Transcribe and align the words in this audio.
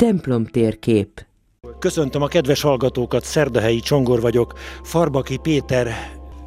Templom 0.00 0.44
térkép 0.44 1.26
Köszöntöm 1.78 2.22
a 2.22 2.26
kedves 2.26 2.60
hallgatókat, 2.60 3.24
Szerdahelyi 3.24 3.80
Csongor 3.80 4.20
vagyok, 4.20 4.52
Farbaki 4.82 5.36
Péter 5.36 5.94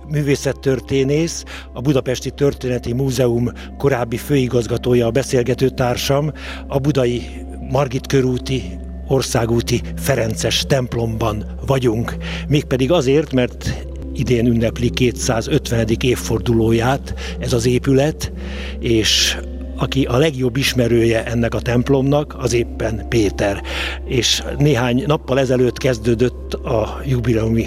művészettörténész, 0.07 1.43
a 1.73 1.81
Budapesti 1.81 2.31
Történeti 2.31 2.93
Múzeum 2.93 3.51
korábbi 3.77 4.17
főigazgatója, 4.17 5.05
a 5.05 5.11
beszélgető 5.11 5.69
társam, 5.69 6.31
a 6.67 6.77
budai 6.79 7.21
Margit 7.71 8.07
körúti 8.07 8.79
országúti 9.07 9.81
Ferences 9.95 10.63
templomban 10.67 11.45
vagyunk. 11.65 12.15
Mégpedig 12.47 12.91
azért, 12.91 13.33
mert 13.33 13.85
idén 14.13 14.45
ünnepli 14.45 14.89
250. 14.89 15.87
évfordulóját 15.99 17.13
ez 17.39 17.53
az 17.53 17.65
épület, 17.65 18.31
és 18.79 19.37
aki 19.83 20.03
a 20.03 20.17
legjobb 20.17 20.57
ismerője 20.57 21.25
ennek 21.25 21.53
a 21.53 21.59
templomnak, 21.59 22.35
az 22.37 22.53
éppen 22.53 23.05
Péter. 23.09 23.61
És 24.05 24.43
néhány 24.57 25.03
nappal 25.07 25.39
ezelőtt 25.39 25.77
kezdődött 25.77 26.53
a 26.53 27.01
jubileumi 27.05 27.65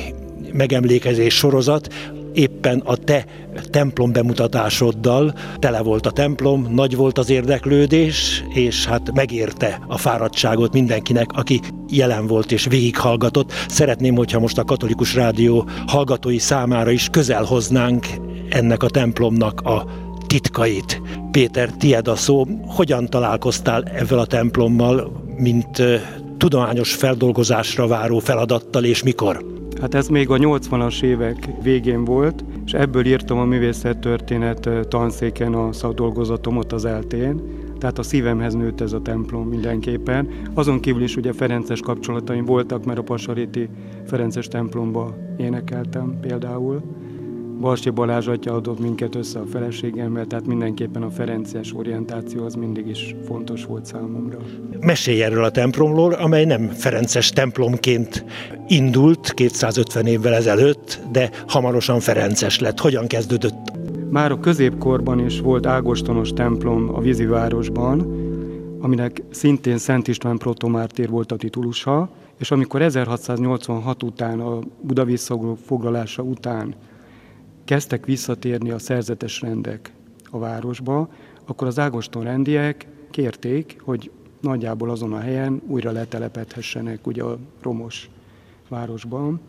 megemlékezés 0.53 1.35
sorozat, 1.35 1.95
éppen 2.33 2.79
a 2.85 2.97
te 2.97 3.25
templom 3.71 4.13
bemutatásoddal 4.13 5.35
tele 5.59 5.81
volt 5.81 6.07
a 6.07 6.11
templom, 6.11 6.67
nagy 6.71 6.97
volt 6.97 7.19
az 7.19 7.31
érdeklődés, 7.31 8.45
és 8.55 8.87
hát 8.87 9.13
megérte 9.15 9.81
a 9.87 9.99
fáradtságot 9.99 10.73
mindenkinek, 10.73 11.33
aki 11.33 11.61
jelen 11.89 12.27
volt 12.27 12.53
és 12.53 12.65
végighallgatott. 12.65 13.53
Szeretném, 13.69 14.15
hogyha 14.15 14.41
most 14.41 14.59
a 14.59 14.65
Katolikus 14.65 15.15
Rádió 15.15 15.69
hallgatói 15.87 16.39
számára 16.39 16.91
is 16.91 17.09
közel 17.11 17.45
hoznánk 17.45 18.07
ennek 18.49 18.83
a 18.83 18.89
templomnak 18.89 19.61
a 19.61 20.06
titkait. 20.27 21.03
Péter, 21.31 21.71
tied 21.71 22.09
a 22.09 22.17
szó. 22.17 22.45
Hogyan 22.67 23.07
találkoztál 23.07 23.83
ezzel 23.83 24.19
a 24.19 24.27
templommal, 24.27 25.25
mint 25.39 25.83
tudományos 26.37 26.95
feldolgozásra 26.95 27.87
váró 27.87 28.19
feladattal, 28.19 28.85
és 28.85 29.03
mikor? 29.03 29.45
Hát 29.81 29.95
ez 29.95 30.09
még 30.09 30.31
a 30.31 30.37
80-as 30.37 31.03
évek 31.03 31.49
végén 31.63 32.05
volt, 32.05 32.45
és 32.67 32.73
ebből 32.73 33.07
írtam 33.07 33.39
a 33.39 33.45
művészettörténet 33.45 34.69
tanszéken 34.89 35.55
a 35.55 35.73
szakdolgozatomot 35.73 36.73
az 36.73 36.85
eltén, 36.85 37.43
tehát 37.79 37.99
a 37.99 38.03
szívemhez 38.03 38.55
nőtt 38.55 38.81
ez 38.81 38.93
a 38.93 39.03
templom 39.03 39.49
mindenképpen. 39.49 40.29
Azon 40.55 40.81
kívül 40.81 41.03
is 41.03 41.17
ugye 41.17 41.33
Ferences 41.33 41.81
kapcsolataim 41.81 42.45
voltak, 42.45 42.85
mert 42.85 42.99
a 42.99 43.03
Pasaréti 43.03 43.69
Ferences 44.07 44.49
templomba 44.49 45.17
énekeltem 45.37 46.19
például. 46.21 46.83
Balsi 47.61 47.91
Balázs 47.91 48.27
atya 48.27 48.55
adott 48.55 48.81
minket 48.81 49.15
össze 49.15 49.39
a 49.39 49.47
feleségemmel, 49.47 50.27
tehát 50.27 50.47
mindenképpen 50.47 51.03
a 51.03 51.11
Ferences 51.11 51.75
orientáció 51.75 52.45
az 52.45 52.55
mindig 52.55 52.87
is 52.87 53.15
fontos 53.27 53.65
volt 53.65 53.87
számomra. 53.87 54.39
Mesélj 54.81 55.23
erről 55.23 55.45
a 55.45 55.51
templomról, 55.51 56.13
amely 56.13 56.45
nem 56.45 56.69
Ferences 56.69 57.31
templomként 57.31 58.25
indult 58.69 59.33
250 59.35 60.07
évvel 60.07 60.35
ezelőtt, 60.35 61.01
de 61.13 61.31
hamarosan 61.47 62.01
Ferences 62.01 62.59
lett. 62.59 62.79
Hogyan 62.79 63.07
kezdődött? 63.07 63.73
Már 64.11 64.33
a 64.33 64.41
középkorban 64.41 65.19
is 65.19 65.41
volt 65.41 65.67
Ágostonos 65.67 66.33
templom 66.33 66.95
a 66.95 67.01
vízivárosban, 67.01 68.01
aminek 68.81 69.23
szintén 69.31 69.79
Szent 69.79 70.09
István 70.09 70.39
protomártír 70.39 71.09
volt 71.09 71.33
a 71.33 71.37
titulusa, 71.37 72.09
és 72.39 72.51
amikor 72.51 72.83
1686 72.83 74.03
után, 74.03 74.41
a 74.41 74.59
Budavíz 74.81 75.31
foglalása 75.65 76.23
után 76.23 76.75
kezdtek 77.67 78.05
visszatérni 78.05 78.71
a 78.71 78.79
szerzetes 78.79 79.41
rendek 79.41 79.93
a 80.31 80.39
városba, 80.39 81.09
akkor 81.47 81.67
az 81.67 81.79
Ágoston 81.79 82.23
rendiek 82.23 82.87
kérték, 83.11 83.77
hogy 83.81 84.11
nagyjából 84.41 84.91
azon 84.91 85.13
a 85.13 85.19
helyen 85.19 85.63
újra 85.67 85.91
letelepedhessenek 85.91 87.07
ugye 87.07 87.23
a 87.23 87.39
romos 87.63 88.11
városban. 88.69 89.41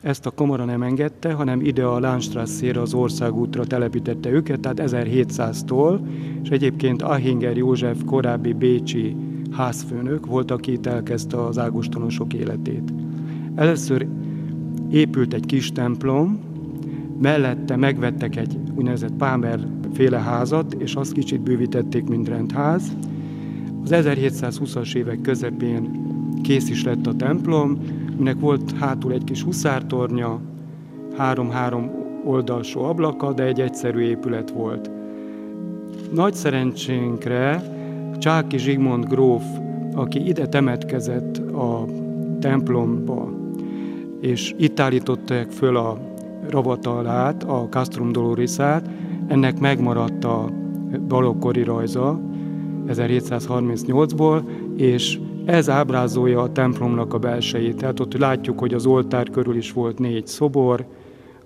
Ezt 0.00 0.26
a 0.26 0.30
kamara 0.30 0.64
nem 0.64 0.82
engedte, 0.82 1.32
hanem 1.32 1.60
ide 1.60 1.84
a 1.84 2.00
Lánstrasszére 2.00 2.80
az 2.80 2.94
országútra 2.94 3.64
telepítette 3.64 4.30
őket, 4.30 4.60
tehát 4.60 4.80
1700-tól, 4.82 6.00
és 6.42 6.48
egyébként 6.48 7.02
Ahinger 7.02 7.56
József 7.56 8.04
korábbi 8.06 8.52
bécsi 8.52 9.16
házfőnök 9.50 10.26
volt, 10.26 10.50
aki 10.50 10.72
itt 10.72 10.86
elkezdte 10.86 11.44
az 11.44 11.58
ágostonosok 11.58 12.32
életét. 12.32 12.92
Először 13.54 14.06
épült 14.90 15.34
egy 15.34 15.46
kis 15.46 15.72
templom, 15.72 16.51
mellette 17.22 17.76
megvettek 17.76 18.36
egy 18.36 18.58
úgynevezett 18.74 19.12
Pámer 19.12 19.60
féle 19.92 20.18
házat, 20.18 20.72
és 20.72 20.94
azt 20.94 21.12
kicsit 21.12 21.40
bővítették, 21.40 22.08
mint 22.08 22.28
rendház. 22.28 22.96
Az 23.84 23.90
1720-as 23.92 24.94
évek 24.94 25.20
közepén 25.20 25.90
kész 26.42 26.68
is 26.68 26.84
lett 26.84 27.06
a 27.06 27.14
templom, 27.14 27.78
minek 28.16 28.40
volt 28.40 28.72
hátul 28.78 29.12
egy 29.12 29.24
kis 29.24 29.42
huszártornya, 29.42 30.40
három-három 31.16 31.90
oldalsó 32.24 32.84
ablaka, 32.84 33.32
de 33.32 33.42
egy 33.42 33.60
egyszerű 33.60 34.00
épület 34.00 34.50
volt. 34.50 34.90
Nagy 36.14 36.34
szerencsénkre 36.34 37.62
Csáki 38.18 38.58
Zsigmond 38.58 39.08
gróf, 39.08 39.44
aki 39.94 40.26
ide 40.26 40.46
temetkezett 40.46 41.36
a 41.38 41.84
templomba, 42.40 43.32
és 44.20 44.54
itt 44.58 44.80
állították 44.80 45.50
föl 45.50 45.76
a 45.76 46.11
ravatalát, 46.48 47.44
a 47.44 47.66
Castrum 47.70 48.12
Dolorisát, 48.12 48.90
ennek 49.26 49.60
megmaradt 49.60 50.24
a 50.24 50.50
balokkori 51.08 51.62
rajza 51.62 52.20
1738-ból, 52.88 54.42
és 54.76 55.20
ez 55.44 55.70
ábrázolja 55.70 56.40
a 56.40 56.52
templomnak 56.52 57.14
a 57.14 57.18
belsejét. 57.18 57.76
Tehát 57.76 58.00
ott 58.00 58.18
látjuk, 58.18 58.58
hogy 58.58 58.74
az 58.74 58.86
oltár 58.86 59.30
körül 59.30 59.56
is 59.56 59.72
volt 59.72 59.98
négy 59.98 60.26
szobor, 60.26 60.84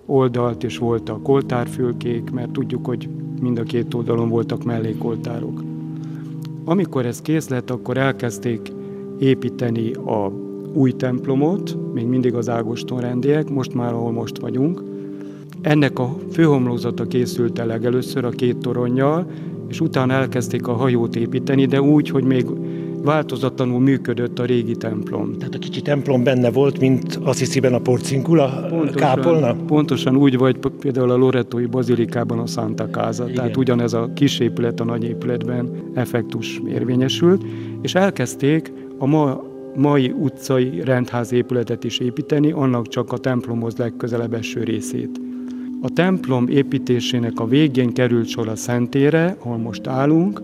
oldalt 0.05 0.63
és 0.63 0.77
voltak 0.77 1.27
oltárfülkék, 1.27 2.31
mert 2.31 2.51
tudjuk, 2.51 2.85
hogy 2.85 3.09
mind 3.41 3.59
a 3.59 3.63
két 3.63 3.93
oldalon 3.93 4.29
voltak 4.29 4.63
mellékoltárok. 4.63 5.63
Amikor 6.65 7.05
ez 7.05 7.21
kész 7.21 7.49
lett, 7.49 7.69
akkor 7.69 7.97
elkezdték 7.97 8.71
építeni 9.19 9.91
a 9.93 10.31
új 10.73 10.91
templomot, 10.91 11.93
még 11.93 12.05
mindig 12.05 12.33
az 12.33 12.49
Ágoston 12.49 12.99
rendiek, 12.99 13.49
most 13.49 13.73
már 13.73 13.93
ahol 13.93 14.11
most 14.11 14.37
vagyunk. 14.37 14.83
Ennek 15.67 15.99
a 15.99 16.15
főhomlózata 16.31 17.05
készült 17.05 17.59
el 17.59 17.65
legelőször 17.65 18.25
a 18.25 18.29
két 18.29 18.57
toronnyal, 18.57 19.27
és 19.69 19.79
utána 19.79 20.13
elkezdték 20.13 20.67
a 20.67 20.73
hajót 20.73 21.15
építeni, 21.15 21.65
de 21.65 21.81
úgy, 21.81 22.09
hogy 22.09 22.23
még 22.23 22.45
változatlanul 23.03 23.79
működött 23.79 24.39
a 24.39 24.45
régi 24.45 24.75
templom. 24.75 25.37
Tehát 25.37 25.55
a 25.55 25.57
kicsi 25.59 25.81
templom 25.81 26.23
benne 26.23 26.51
volt, 26.51 26.79
mint 26.79 27.19
Assisi-ben 27.23 27.73
a 27.73 27.79
porcinkula 27.79 28.65
pontosan, 28.69 28.95
kápolna? 28.95 29.55
Pontosan 29.55 30.15
úgy, 30.15 30.37
vagy 30.37 30.57
például 30.79 31.11
a 31.11 31.17
Loretói 31.17 31.65
bazilikában 31.65 32.39
a 32.39 32.45
Santa 32.45 32.89
Casa. 32.89 33.23
Igen. 33.23 33.35
Tehát 33.35 33.57
ugyanez 33.57 33.93
a 33.93 34.09
kis 34.13 34.39
épület 34.39 34.79
a 34.79 34.83
nagy 34.83 35.03
épületben 35.03 35.69
effektus 35.93 36.61
érvényesült, 36.67 37.43
és 37.81 37.95
elkezdték 37.95 38.73
a 38.97 39.05
ma 39.05 39.43
mai 39.75 40.13
utcai 40.19 40.81
rendház 40.83 41.31
épületet 41.31 41.83
is 41.83 41.99
építeni, 41.99 42.51
annak 42.51 42.87
csak 42.87 43.11
a 43.11 43.17
templomhoz 43.17 43.77
legközelebb 43.77 44.33
eső 44.33 44.63
részét. 44.63 45.26
A 45.81 45.89
templom 45.89 46.47
építésének 46.47 47.39
a 47.39 47.47
végén 47.47 47.93
került 47.93 48.27
sor 48.27 48.47
a 48.47 48.55
szentére, 48.55 49.35
ahol 49.39 49.57
most 49.57 49.87
állunk, 49.87 50.41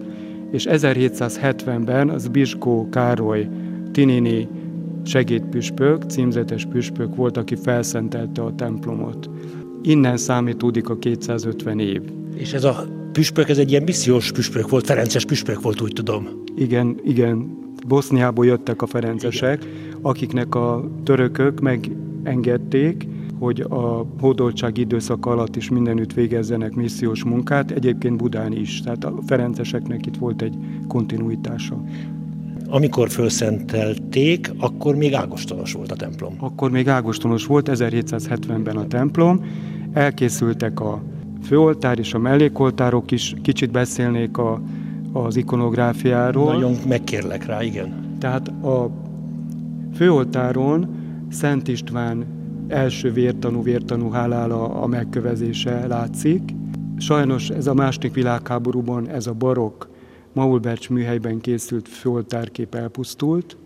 és 0.51 0.66
1770-ben 0.69 2.09
az 2.09 2.27
Biskó 2.27 2.89
Károly 2.89 3.47
Tinini 3.91 4.47
segédpüspök, 5.05 6.03
címzetes 6.03 6.66
püspök 6.66 7.16
volt, 7.16 7.38
aki 7.38 7.55
felszentelte 7.55 8.41
a 8.41 8.55
templomot. 8.55 9.29
Innen 9.81 10.17
számítódik 10.17 10.89
a 10.89 10.97
250 10.97 11.79
év. 11.79 12.01
És 12.36 12.53
ez 12.53 12.63
a 12.63 12.86
püspök, 13.12 13.50
ez 13.50 13.57
egy 13.57 13.69
ilyen 13.69 13.83
missziós 13.83 14.31
püspök 14.31 14.69
volt, 14.69 14.86
Ferences 14.86 15.25
püspök 15.25 15.62
volt, 15.62 15.81
úgy 15.81 15.94
tudom. 15.94 16.27
Igen, 16.56 17.00
igen. 17.03 17.62
Boszniából 17.88 18.45
jöttek 18.45 18.81
a 18.81 18.86
ferencesek, 18.86 19.63
Igen. 19.63 19.97
akiknek 20.01 20.56
a 20.56 20.91
törökök 21.03 21.59
megengedték, 21.59 23.07
hogy 23.44 23.66
a 23.69 24.06
hódoltság 24.19 24.78
időszak 24.78 25.25
alatt 25.25 25.56
is 25.56 25.69
mindenütt 25.69 26.13
végezzenek 26.13 26.74
missziós 26.75 27.24
munkát, 27.24 27.72
egyébként 27.72 28.18
Budán 28.18 28.54
is. 28.54 28.81
Tehát 28.81 29.04
a 29.04 29.13
ferenceseknek 29.25 30.06
itt 30.06 30.18
volt 30.18 30.42
egy 30.42 30.56
kontinuitása. 30.88 31.84
Amikor 32.68 33.10
felszentelték, 33.10 34.51
akkor 34.57 34.95
még 34.95 35.13
ágostonos 35.13 35.74
volt 35.74 35.92
a 35.92 35.95
templom. 35.95 36.36
Akkor 36.40 36.72
még 36.72 36.88
ágostonos 36.88 37.45
volt, 37.45 37.69
1770-ben 37.72 38.78
a 38.78 38.88
templom. 38.88 39.46
Elkészültek 39.94 40.80
a 40.80 41.04
főoltár 41.44 42.00
és 42.00 42.13
a 42.13 42.19
mellékoltárok 42.19 43.12
is. 43.12 43.34
Kicsit 43.42 43.72
beszélnék 43.72 44.38
a 44.38 44.62
az 45.13 45.36
ikonográfiáról. 45.36 46.54
Nagyon 46.54 46.75
megkérlek 46.88 47.46
rá, 47.46 47.63
igen. 47.63 48.16
Tehát 48.19 48.48
a 48.48 48.89
főoltáron 49.96 50.88
Szent 51.30 51.68
István 51.68 52.25
első 52.68 53.12
vértanú, 53.12 53.63
vértanú 53.63 54.10
hálála 54.10 54.81
a 54.81 54.88
megkövezése 54.88 55.88
látszik. 55.88 56.42
Sajnos 56.98 57.50
ez 57.50 57.68
a 57.68 57.74
második 57.74 58.13
világháborúban 58.13 59.10
ez 59.10 59.27
a 59.27 59.33
barokk 59.33 59.83
Maulbercs 60.33 60.89
műhelyben 60.89 61.42
készült 61.42 61.88
főoltárkép 61.88 62.75
elpusztult, 62.75 63.57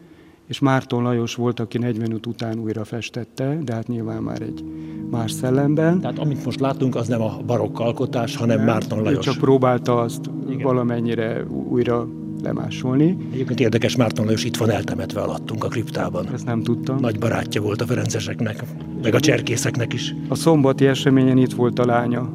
és 0.47 0.59
Márton 0.59 1.03
Lajos 1.03 1.35
volt, 1.35 1.59
aki 1.59 1.77
45 1.77 2.25
után 2.25 2.59
újra 2.59 2.83
festette, 2.83 3.57
de 3.63 3.73
hát 3.73 3.87
nyilván 3.87 4.23
már 4.23 4.41
egy 4.41 4.63
más 5.09 5.31
szellemben. 5.31 5.99
Tehát 5.99 6.19
amit 6.19 6.45
most 6.45 6.59
látunk, 6.59 6.95
az 6.95 7.07
nem 7.07 7.21
a 7.21 7.37
barokk 7.45 7.79
alkotás, 7.79 8.35
hanem 8.35 8.57
nem, 8.57 8.65
Márton 8.65 9.01
Lajos. 9.01 9.27
Ő 9.27 9.31
csak 9.31 9.41
próbálta 9.41 9.99
azt 9.99 10.29
Igen. 10.49 10.61
valamennyire 10.61 11.43
újra 11.69 12.07
lemásolni. 12.43 13.17
Egyébként 13.31 13.59
érdekes, 13.59 13.95
Márton 13.95 14.25
Lajos 14.25 14.43
itt 14.43 14.57
van 14.57 14.69
eltemetve 14.69 15.21
alattunk 15.21 15.63
a 15.63 15.67
kriptában. 15.67 16.27
Ezt 16.33 16.45
nem 16.45 16.63
tudtam. 16.63 16.99
Nagy 16.99 17.19
barátja 17.19 17.61
volt 17.61 17.81
a 17.81 17.85
ferenceseknek, 17.85 18.63
meg 19.01 19.15
a 19.15 19.19
cserkészeknek 19.19 19.93
is. 19.93 20.15
A 20.29 20.35
szombati 20.35 20.85
eseményen 20.85 21.37
itt 21.37 21.53
volt 21.53 21.79
a 21.79 21.85
lánya. 21.85 22.33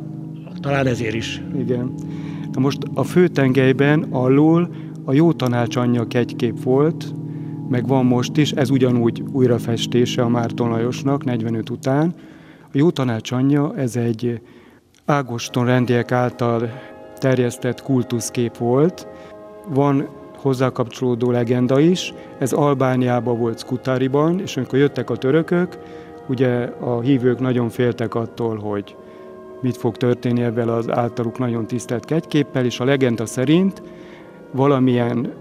Talán 0.61 0.87
ezért 0.87 1.15
is. 1.15 1.43
Igen. 1.59 1.95
Na 2.53 2.61
most 2.61 2.79
a 2.95 3.03
főtengelyben 3.03 4.07
alul 4.11 4.69
a 5.05 5.13
jó 5.13 5.33
tanács 5.33 5.77
anyja 5.77 6.07
kegykép 6.07 6.63
volt, 6.63 7.15
meg 7.69 7.87
van 7.87 8.05
most 8.05 8.37
is, 8.37 8.53
ez 8.53 8.71
ugyanúgy 8.71 9.23
újrafestése 9.33 10.23
a 10.23 10.29
Márton 10.29 10.69
Lajosnak 10.69 11.25
45 11.25 11.71
után. 11.71 12.15
A 12.63 12.71
jó 12.73 12.91
tanács 12.91 13.33
anyja, 13.33 13.75
ez 13.77 13.97
egy 13.97 14.41
Ágoston 15.05 15.65
rendiek 15.65 16.13
által 16.13 16.71
terjesztett 17.19 17.83
kultuszkép 17.83 18.57
volt. 18.57 19.07
Van 19.69 20.09
hozzá 20.37 20.69
kapcsolódó 20.69 21.31
legenda 21.31 21.81
is, 21.81 22.15
ez 22.39 22.53
Albániában 22.53 23.39
volt 23.39 23.59
Skutáriban, 23.59 24.41
és 24.41 24.57
amikor 24.57 24.79
jöttek 24.79 25.11
a 25.11 25.17
törökök, 25.17 25.79
ugye 26.29 26.73
a 26.81 27.01
hívők 27.01 27.41
nagyon 27.41 27.69
féltek 27.69 28.15
attól, 28.15 28.57
hogy 28.57 28.97
mit 29.61 29.77
fog 29.77 29.97
történni 29.97 30.43
ebben 30.43 30.69
az 30.69 30.91
általuk 30.91 31.39
nagyon 31.39 31.67
tisztelt 31.67 32.05
kegyképpel, 32.05 32.65
és 32.65 32.81
a 32.81 32.85
legenda 32.85 33.27
szerint 33.27 33.83
valamilyen 34.51 35.33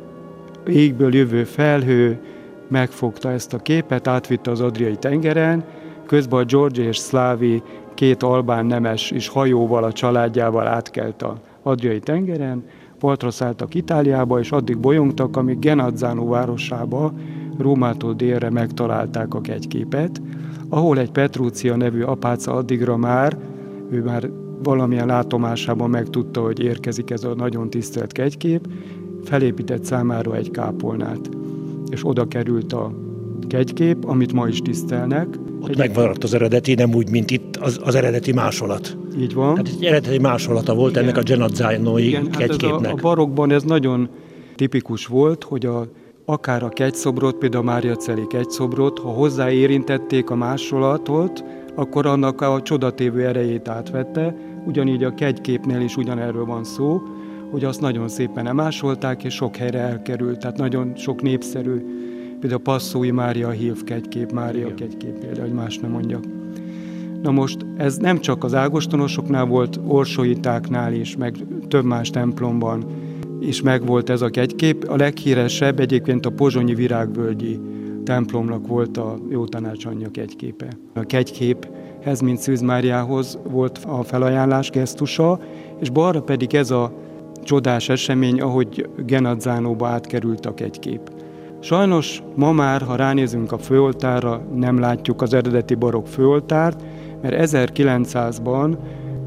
égből 0.67 1.15
jövő 1.15 1.43
felhő 1.43 2.19
megfogta 2.67 3.31
ezt 3.31 3.53
a 3.53 3.57
képet, 3.57 4.07
átvitte 4.07 4.51
az 4.51 4.61
Adriai 4.61 4.95
tengeren, 4.95 5.63
közben 6.05 6.39
a 6.39 6.45
George 6.45 6.83
és 6.83 6.97
Szlávi 6.97 7.63
két 7.93 8.23
albán 8.23 8.65
nemes 8.65 9.11
is 9.11 9.27
hajóval, 9.27 9.83
a 9.83 9.91
családjával 9.91 10.67
átkelt 10.67 11.21
a 11.21 11.41
Adriai 11.63 11.99
tengeren, 11.99 12.63
partra 13.01 13.31
szálltak 13.31 13.75
Itáliába, 13.75 14.39
és 14.39 14.51
addig 14.51 14.77
bolyongtak, 14.77 15.37
amíg 15.37 15.59
Genazzano 15.59 16.25
városába, 16.25 17.13
Rómától 17.57 18.13
délre 18.13 18.49
megtalálták 18.49 19.33
a 19.33 19.41
kegyképet, 19.41 20.21
ahol 20.69 20.99
egy 20.99 21.11
Petrúcia 21.11 21.75
nevű 21.75 22.01
apáca 22.01 22.53
addigra 22.53 22.97
már, 22.97 23.37
ő 23.89 24.03
már 24.03 24.29
valamilyen 24.63 25.07
látomásában 25.07 25.89
megtudta, 25.89 26.41
hogy 26.41 26.59
érkezik 26.59 27.09
ez 27.09 27.23
a 27.23 27.35
nagyon 27.35 27.69
tisztelt 27.69 28.11
kegykép, 28.11 28.67
felépített 29.23 29.83
számára 29.83 30.35
egy 30.35 30.51
kápolnát, 30.51 31.29
és 31.89 32.07
oda 32.07 32.27
került 32.27 32.73
a 32.73 32.91
kegykép, 33.51 34.05
amit 34.05 34.33
ma 34.33 34.47
is 34.47 34.59
tisztelnek. 34.59 35.27
Ott 35.61 35.69
egy... 35.69 35.77
megmaradt 35.77 36.23
az 36.23 36.33
eredeti, 36.33 36.73
nem 36.73 36.93
úgy, 36.93 37.09
mint 37.09 37.31
itt 37.31 37.57
az, 37.57 37.79
az 37.83 37.95
eredeti 37.95 38.33
másolat. 38.33 38.97
Így 39.19 39.33
van. 39.33 39.53
Tehát 39.53 39.69
egy 39.77 39.85
eredeti 39.85 40.19
másolata 40.19 40.73
volt 40.73 40.91
Igen. 40.91 41.03
ennek 41.03 41.17
a 41.17 41.21
Genazzánói 41.21 42.11
kegyképnek. 42.11 42.71
Hát 42.71 42.85
a, 42.85 42.91
a 42.91 43.01
barokban 43.01 43.51
ez 43.51 43.63
nagyon 43.63 44.09
tipikus 44.55 45.05
volt, 45.05 45.43
hogy 45.43 45.65
a, 45.65 45.87
akár 46.25 46.63
a 46.63 46.69
kegyszobrot, 46.69 47.35
például 47.35 47.67
a 47.67 47.71
Mária 47.71 47.95
Celi 47.95 48.27
kegyszobrot, 48.27 48.99
ha 48.99 49.09
hozzáérintették 49.09 50.29
a 50.29 50.35
másolatot, 50.35 51.43
akkor 51.75 52.05
annak 52.05 52.41
a 52.41 52.61
csodatévő 52.61 53.25
erejét 53.25 53.67
átvette, 53.67 54.35
ugyanígy 54.65 55.03
a 55.03 55.13
kegyképnél 55.13 55.81
is 55.81 55.97
ugyanerről 55.97 56.45
van 56.45 56.63
szó, 56.63 57.01
hogy 57.51 57.63
azt 57.63 57.81
nagyon 57.81 58.07
szépen 58.07 58.47
emásolták, 58.47 59.23
és 59.23 59.33
sok 59.33 59.55
helyre 59.55 59.79
elkerült, 59.79 60.39
tehát 60.39 60.57
nagyon 60.57 60.95
sok 60.95 61.21
népszerű, 61.21 61.81
például 62.41 62.61
a 62.65 62.71
Passzói 62.71 63.11
Mária 63.11 63.49
Hív 63.49 63.83
kegykép, 63.83 64.31
Mária 64.31 64.65
Igen. 64.65 64.75
kegykép 64.75 65.19
például, 65.19 65.47
hogy 65.47 65.55
más 65.55 65.77
nem 65.77 65.91
mondjak. 65.91 66.23
Na 67.21 67.31
most 67.31 67.65
ez 67.77 67.97
nem 67.97 68.19
csak 68.19 68.43
az 68.43 68.53
ágostonosoknál 68.53 69.45
volt, 69.45 69.79
orsóitáknál 69.87 70.93
is, 70.93 71.17
meg 71.17 71.35
több 71.67 71.83
más 71.83 72.09
templomban 72.09 72.85
is 73.39 73.61
megvolt 73.61 74.09
ez 74.09 74.21
a 74.21 74.29
kegykép. 74.29 74.83
A 74.83 74.95
leghíresebb 74.95 75.79
egyébként 75.79 76.25
a 76.25 76.29
Pozsonyi 76.29 76.75
Virágvölgyi 76.75 77.59
templomnak 78.03 78.67
volt 78.67 78.97
a 78.97 79.17
Jó 79.29 79.45
Tanács 79.45 79.85
anyja 79.85 80.09
kegyképe. 80.11 80.67
A 80.93 80.99
kegyképhez, 80.99 82.19
mint 82.19 82.37
Szűz 82.37 82.61
Máriához 82.61 83.39
volt 83.49 83.79
a 83.87 84.03
felajánlás 84.03 84.69
gesztusa, 84.69 85.39
és 85.79 85.89
balra 85.89 86.21
pedig 86.21 86.55
ez 86.55 86.71
a 86.71 86.93
csodás 87.43 87.89
esemény, 87.89 88.41
ahogy 88.41 88.89
Genazzánóba 89.05 89.87
átkerült 89.87 90.45
a 90.45 90.53
kegykép. 90.53 91.20
Sajnos 91.63 92.21
ma 92.35 92.51
már, 92.51 92.81
ha 92.81 92.95
ránézünk 92.95 93.51
a 93.51 93.57
főoltárra, 93.57 94.47
nem 94.55 94.79
látjuk 94.79 95.21
az 95.21 95.33
eredeti 95.33 95.75
barok 95.75 96.07
főoltárt, 96.07 96.83
mert 97.21 97.51
1900-ban, 97.51 98.77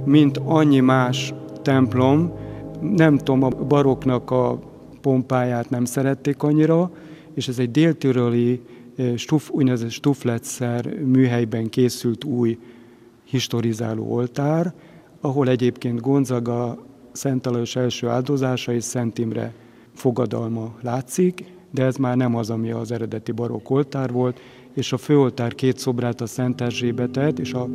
mint 0.05 0.41
annyi 0.45 0.81
más 0.81 1.35
templom, 1.63 2.33
nem 2.81 3.17
tudom, 3.19 3.43
a 3.43 3.49
baroknak 3.49 4.31
a 4.31 4.59
pompáját 5.01 5.71
nem 5.71 5.85
szerették 5.85 6.43
annyira, 6.43 6.91
és 7.35 7.49
ez 7.49 7.59
egy 7.59 7.71
déltöröli 7.71 8.61
eh, 8.97 9.17
stuf, 9.17 9.51
úgynevezett 9.51 9.91
stufletszer 9.91 10.87
műhelyben 10.87 11.69
készült 11.69 12.25
új 12.25 12.59
historizáló 13.25 14.13
oltár, 14.13 14.73
ahol 15.21 15.49
egyébként 15.49 16.01
Gonzaga 16.01 16.79
Szent 17.13 17.47
Alajos 17.47 17.77
első 17.77 18.09
áldozása 18.09 18.73
és 18.73 18.85
Szent 18.85 19.19
Imre 19.19 19.53
fogadalma 19.93 20.75
látszik, 20.83 21.54
de 21.75 21.85
ez 21.85 21.97
már 21.97 22.17
nem 22.17 22.37
az, 22.37 22.51
ami 22.51 22.71
az 22.71 22.93
eredeti 22.93 23.33
barokk 23.33 23.71
oltár 23.71 24.13
volt, 24.13 24.41
és 24.75 24.93
a 24.93 24.97
főoltár 24.97 25.55
két 25.55 25.79
szobrát 25.79 26.21
a 26.21 26.27
Szent 26.27 26.61
Erzsébetet 26.61 27.39
és 27.39 27.53
a 27.53 27.69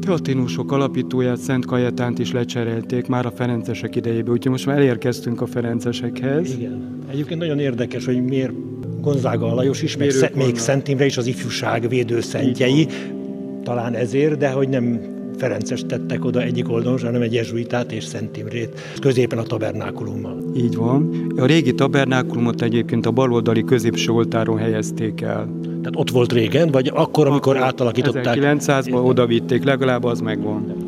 teatinusok 0.00 0.72
alapítóját, 0.72 1.36
Szent 1.36 1.66
Kajetánt 1.66 2.18
is 2.18 2.32
lecserélték 2.32 3.06
már 3.06 3.26
a 3.26 3.30
Ferencesek 3.30 3.96
idejében, 3.96 4.32
úgyhogy 4.32 4.50
most 4.50 4.66
már 4.66 4.76
elérkeztünk 4.76 5.40
a 5.40 5.46
Ferencesekhez. 5.46 6.54
Igen. 6.58 6.98
Egyébként 7.10 7.40
nagyon 7.40 7.58
érdekes, 7.58 8.04
hogy 8.04 8.24
miért 8.24 8.52
Gonzága 9.00 9.54
Lajos 9.54 9.82
is, 9.82 9.96
meg 9.96 10.10
sze- 10.10 10.34
még 10.34 10.56
Szent 10.56 10.88
Imre 10.88 11.04
is 11.04 11.16
az 11.16 11.26
ifjúság 11.26 11.88
védőszentjei, 11.88 12.86
talán 13.62 13.94
ezért, 13.94 14.38
de 14.38 14.50
hogy 14.50 14.68
nem 14.68 15.00
Ferences 15.36 15.82
tettek 15.86 16.24
oda 16.24 16.42
egyik 16.42 16.70
oldalon, 16.70 16.98
hanem 17.00 17.22
egy 17.22 17.32
jezsuitát 17.32 17.92
és 17.92 18.04
Szent 18.04 18.36
Imrét 18.36 18.80
középen 19.00 19.38
a 19.38 19.42
tabernákulummal. 19.42 20.42
Így 20.56 20.76
van. 20.76 21.32
A 21.36 21.46
régi 21.46 21.74
tabernákulumot 21.74 22.62
egyébként 22.62 23.06
a 23.06 23.10
baloldali 23.10 23.64
középső 23.64 24.12
oltáron 24.12 24.58
helyezték 24.58 25.20
el. 25.20 25.48
Tehát 25.62 25.92
ott 25.94 26.10
volt 26.10 26.32
régen, 26.32 26.70
vagy 26.70 26.90
akkor, 26.94 27.26
amikor 27.26 27.56
akkor 27.56 27.66
átalakították? 27.66 28.38
1900-ban 28.40 29.04
oda 29.04 29.26
vitték, 29.26 29.64
legalább 29.64 30.04
az 30.04 30.20
megvan. 30.20 30.83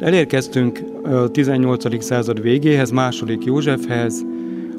Elérkeztünk 0.00 0.80
a 1.02 1.28
18. 1.28 2.02
század 2.02 2.42
végéhez, 2.42 2.90
második 2.90 3.44
Józsefhez, 3.44 4.24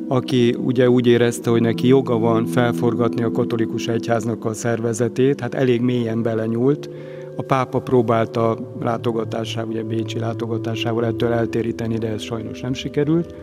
aki 0.08 0.56
ugye 0.64 0.90
úgy 0.90 1.08
érezte, 1.08 1.50
hogy 1.50 1.62
neki 1.62 1.88
joga 1.88 2.20
van 2.20 2.46
felforgatni 2.46 3.24
a 3.24 3.32
katolikus 3.32 3.88
egyháznak 3.88 4.46
a 4.46 4.54
szervezetét, 4.54 5.42
hát 5.42 5.54
elég 5.54 5.82
mélyen 5.82 6.22
belenyúlt 6.22 6.90
A 7.36 7.42
pápa 7.42 7.80
próbálta 7.80 8.74
látogatásával, 8.82 9.72
ugye 9.72 9.84
Bécsi 9.84 10.20
látogatásával 10.20 11.06
ettől 11.06 11.32
eltéríteni, 11.32 11.98
de 11.98 12.08
ez 12.08 12.22
sajnos 12.22 12.62
nem 12.62 12.74
sikerült. 12.74 13.36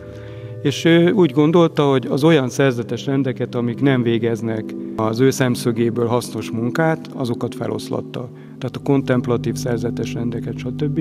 És 0.61 0.85
ő 0.85 1.11
úgy 1.11 1.31
gondolta, 1.31 1.83
hogy 1.83 2.07
az 2.09 2.23
olyan 2.23 2.49
szerzetes 2.49 3.05
rendeket, 3.05 3.55
amik 3.55 3.81
nem 3.81 4.01
végeznek 4.01 4.73
az 4.99 5.19
ő 5.19 5.29
szemszögéből 5.29 6.05
hasznos 6.05 6.51
munkát, 6.51 7.09
azokat 7.13 7.55
feloszlatta. 7.55 8.29
Tehát 8.57 8.75
a 8.75 8.83
kontemplatív 8.83 9.55
szerzetes 9.55 10.13
rendeket, 10.13 10.57
stb. 10.57 10.99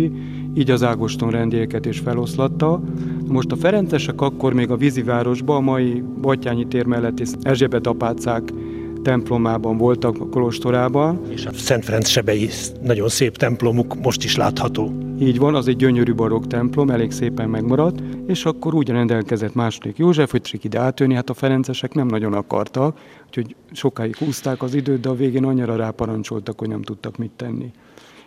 Így 0.54 0.70
az 0.70 0.82
Ágoston 0.82 1.30
rendjéket 1.30 1.86
is 1.86 1.98
feloszlatta. 1.98 2.80
Most 3.26 3.52
a 3.52 3.56
Ferencesek 3.56 4.20
akkor 4.20 4.52
még 4.52 4.70
a 4.70 4.76
vízivárosban, 4.76 5.56
a 5.56 5.60
mai 5.60 6.02
Batyányi 6.20 6.66
tér 6.66 6.86
melletti 6.86 7.24
Erzsébet 7.40 7.86
apácák 7.86 8.52
templomában 9.02 9.76
voltak 9.76 10.20
a 10.20 10.28
kolostorában. 10.28 11.20
És 11.28 11.46
a 11.46 11.52
Szent 11.52 11.84
Ferenc 11.84 12.08
sebei 12.08 12.48
nagyon 12.82 13.08
szép 13.08 13.36
templomuk 13.36 14.00
most 14.02 14.24
is 14.24 14.36
látható. 14.36 14.92
Így 15.20 15.38
van, 15.38 15.54
az 15.54 15.68
egy 15.68 15.76
gyönyörű 15.76 16.14
barokk 16.14 16.44
templom, 16.44 16.90
elég 16.90 17.10
szépen 17.10 17.48
megmaradt, 17.48 18.00
és 18.26 18.44
akkor 18.44 18.74
úgy 18.74 18.88
rendelkezett 18.88 19.54
második 19.54 19.98
József, 19.98 20.30
hogy 20.30 20.40
csak 20.40 20.64
ide 20.64 20.78
átjönni, 20.78 21.14
hát 21.14 21.30
a 21.30 21.34
ferencesek 21.34 21.94
nem 21.94 22.06
nagyon 22.06 22.32
akartak, 22.32 22.98
úgyhogy 23.26 23.56
sokáig 23.72 24.16
húzták 24.16 24.62
az 24.62 24.74
időt, 24.74 25.00
de 25.00 25.08
a 25.08 25.14
végén 25.14 25.44
annyira 25.44 25.76
ráparancsoltak, 25.76 26.58
hogy 26.58 26.68
nem 26.68 26.82
tudtak 26.82 27.16
mit 27.16 27.30
tenni. 27.36 27.70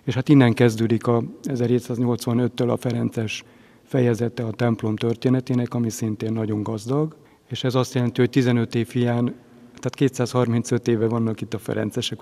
És 0.04 0.14
hát 0.14 0.30
innen 0.30 0.54
kezdődik 0.54 1.08
a 1.08 1.24
1785-től 1.44 2.70
a 2.70 2.78
Ferences 2.78 3.44
fejezete 3.84 4.44
a 4.44 4.52
templom 4.52 4.96
történetének, 4.96 5.74
ami 5.74 5.90
szintén 5.90 6.34
nagyon 6.34 6.64
gazdag, 6.64 7.16
és 7.50 7.64
ez 7.64 7.76
azt 7.76 7.94
jelenti, 7.94 8.20
hogy 8.20 8.30
15 8.30 8.76
év 8.76 8.88
hiány 8.90 9.34
tehát 9.82 9.96
235 9.96 10.88
éve 10.88 11.08
vannak 11.08 11.42
itt 11.42 11.54
a 11.54 11.58
Ferencesek. 11.58 12.20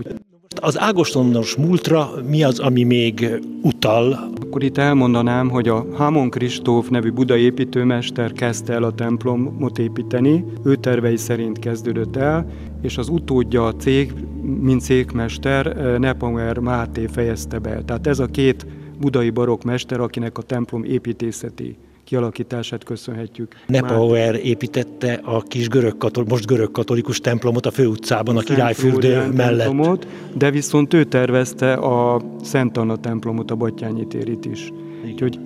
Az 0.61 0.79
Ágostonos 0.79 1.55
múltra 1.55 2.09
mi 2.27 2.43
az, 2.43 2.59
ami 2.59 2.83
még 2.83 3.39
utal? 3.61 4.31
Akkor 4.41 4.63
itt 4.63 4.77
elmondanám, 4.77 5.49
hogy 5.49 5.67
a 5.67 5.85
Hámon 5.97 6.29
Kristóf 6.29 6.89
nevű 6.89 7.11
budai 7.11 7.41
építőmester 7.41 8.31
kezdte 8.31 8.73
el 8.73 8.83
a 8.83 8.93
templomot 8.93 9.77
építeni, 9.77 10.45
ő 10.63 10.75
tervei 10.75 11.17
szerint 11.17 11.59
kezdődött 11.59 12.15
el, 12.15 12.45
és 12.81 12.97
az 12.97 13.09
utódja 13.09 13.65
a 13.65 13.75
cég, 13.75 14.13
mint 14.41 14.81
cégmester, 14.81 15.75
Nepauer 15.99 16.57
Máté 16.57 17.07
fejezte 17.07 17.59
be. 17.59 17.83
Tehát 17.83 18.07
ez 18.07 18.19
a 18.19 18.25
két 18.25 18.65
budai 18.99 19.29
barokmester, 19.29 19.99
akinek 19.99 20.37
a 20.37 20.41
templom 20.41 20.83
építészeti 20.83 21.77
kialakítását 22.09 22.83
köszönhetjük. 22.83 23.55
Nepauer 23.67 24.35
építette 24.35 25.19
a 25.23 25.41
kis 25.41 25.67
görög 25.67 25.97
katol, 25.97 26.25
most 26.27 26.45
görög 26.45 26.71
katolikus 26.71 27.19
templomot 27.19 27.65
a 27.65 27.71
főutcában, 27.71 28.35
a, 28.35 28.39
a 28.39 28.41
királyfürdő 28.41 29.31
mellett. 29.35 29.65
Templomot, 29.65 30.07
de 30.33 30.51
viszont 30.51 30.93
ő 30.93 31.03
tervezte 31.03 31.73
a 31.73 32.21
Szent 32.43 32.77
Anna 32.77 32.95
templomot, 32.95 33.51
a 33.51 33.55
Batyányi 33.55 34.07
térit 34.07 34.45
is. 34.45 34.71
Úgyhogy 35.05 35.39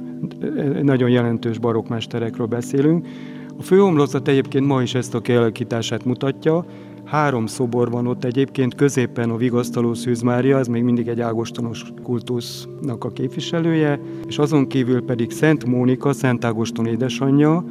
nagyon 0.81 1.09
jelentős 1.09 1.57
barokmesterekről 1.57 2.47
beszélünk. 2.47 3.07
A 3.57 3.63
főomlózat 3.63 4.27
egyébként 4.27 4.65
ma 4.65 4.81
is 4.81 4.93
ezt 4.93 5.13
a 5.13 5.21
kialakítását 5.21 6.05
mutatja, 6.05 6.65
Három 7.13 7.45
szobor 7.45 7.89
van 7.89 8.07
ott 8.07 8.23
egyébként, 8.23 8.75
középen 8.75 9.29
a 9.29 9.37
vigasztaló 9.37 9.93
Szűz 9.93 10.21
Mária, 10.21 10.57
ez 10.57 10.67
még 10.67 10.83
mindig 10.83 11.07
egy 11.07 11.21
ágostonos 11.21 11.83
kultusznak 12.03 13.03
a 13.03 13.11
képviselője, 13.11 13.99
és 14.27 14.37
azon 14.37 14.67
kívül 14.67 15.05
pedig 15.05 15.31
Szent 15.31 15.65
Mónika, 15.65 16.13
Szent 16.13 16.45
Ágoston 16.45 16.85
édesanyja, 16.85 17.65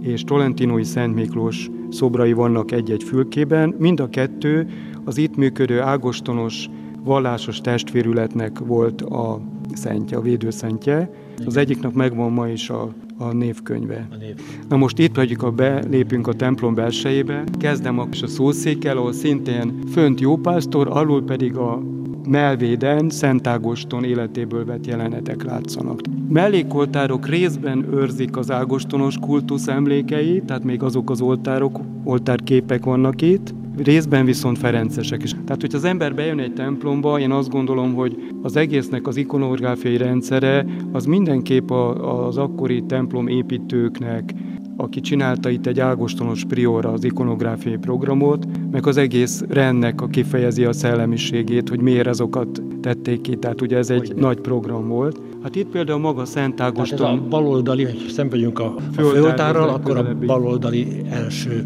és 0.00 0.24
Tolentinói 0.24 0.84
Szent 0.84 1.14
Miklós 1.14 1.70
szobrai 1.90 2.32
vannak 2.32 2.72
egy-egy 2.72 3.02
fülkében. 3.02 3.74
Mind 3.78 4.00
a 4.00 4.08
kettő 4.08 4.68
az 5.04 5.18
itt 5.18 5.36
működő 5.36 5.80
ágostonos 5.80 6.68
vallásos 7.04 7.60
testvérületnek 7.60 8.58
volt 8.58 9.02
a 9.02 9.40
szentje, 9.72 10.16
a 10.16 10.20
védőszentje. 10.20 11.10
Az 11.46 11.56
egyiknek 11.56 11.92
megvan 11.92 12.32
ma 12.32 12.48
is 12.48 12.70
a 12.70 12.92
a 13.18 13.32
névkönyve. 13.32 14.08
A 14.10 14.16
név. 14.16 14.34
Na 14.68 14.76
most 14.76 14.98
itt 14.98 15.14
vagyunk, 15.14 15.42
a 15.42 15.50
belépünk 15.50 16.26
a 16.26 16.32
templom 16.32 16.74
belsejébe, 16.74 17.44
kezdem 17.58 17.98
a, 17.98 18.08
a 18.22 18.26
szószékkel, 18.26 18.96
ahol 18.96 19.12
szintén 19.12 19.72
fönt 19.92 20.20
jópásztor, 20.20 20.88
alul 20.90 21.24
pedig 21.24 21.56
a 21.56 21.82
melvéden 22.28 23.10
Szent 23.10 23.46
Ágoston 23.46 24.04
életéből 24.04 24.64
vett 24.64 24.86
jelenetek 24.86 25.44
látszanak. 25.44 26.00
Mellékoltárok 26.28 27.28
részben 27.28 27.86
őrzik 27.92 28.36
az 28.36 28.50
ágostonos 28.50 29.18
kultusz 29.18 29.66
emlékeit, 29.66 30.44
tehát 30.44 30.64
még 30.64 30.82
azok 30.82 31.10
az 31.10 31.20
oltárok, 31.20 31.80
oltárképek 32.04 32.84
vannak 32.84 33.22
itt, 33.22 33.54
részben 33.84 34.24
viszont 34.24 34.58
ferencesek 34.58 35.22
is. 35.22 35.30
Tehát, 35.30 35.60
hogy 35.60 35.74
az 35.74 35.84
ember 35.84 36.14
bejön 36.14 36.38
egy 36.38 36.52
templomba, 36.52 37.18
én 37.18 37.30
azt 37.30 37.50
gondolom, 37.50 37.94
hogy 37.94 38.16
az 38.42 38.56
egésznek 38.56 39.06
az 39.06 39.16
ikonográfiai 39.16 39.96
rendszere 39.96 40.66
az 40.92 41.04
mindenképp 41.04 41.70
az 41.70 42.36
akkori 42.36 42.82
templom 42.86 43.28
építőknek, 43.28 44.34
aki 44.76 45.00
csinálta 45.00 45.50
itt 45.50 45.66
egy 45.66 45.80
ágostonos 45.80 46.44
priora 46.44 46.92
az 46.92 47.04
ikonográfiai 47.04 47.76
programot, 47.76 48.46
meg 48.70 48.86
az 48.86 48.96
egész 48.96 49.44
rendnek 49.48 50.00
a 50.00 50.06
kifejezi 50.06 50.64
a 50.64 50.72
szellemiségét, 50.72 51.68
hogy 51.68 51.80
miért 51.80 52.06
azokat 52.06 52.62
tették 52.80 53.20
ki. 53.20 53.36
Tehát 53.36 53.60
ugye 53.60 53.76
ez 53.76 53.90
egy 53.90 54.08
hogy 54.08 54.16
nagy 54.16 54.40
program 54.40 54.88
volt. 54.88 55.20
Hát 55.42 55.56
itt 55.56 55.68
például 55.68 55.98
maga 55.98 56.24
Szent 56.24 56.60
Ágoston... 56.60 56.98
Tehát 56.98 57.14
ez 57.14 57.20
a 57.20 57.28
baloldali, 57.28 57.84
hogy 57.84 58.06
szembe 58.08 58.36
vagyunk 58.36 58.58
a 58.58 58.74
főoltárral, 58.92 59.68
akkor 59.68 59.96
a 59.96 60.14
baloldali 60.26 60.86
első 61.10 61.64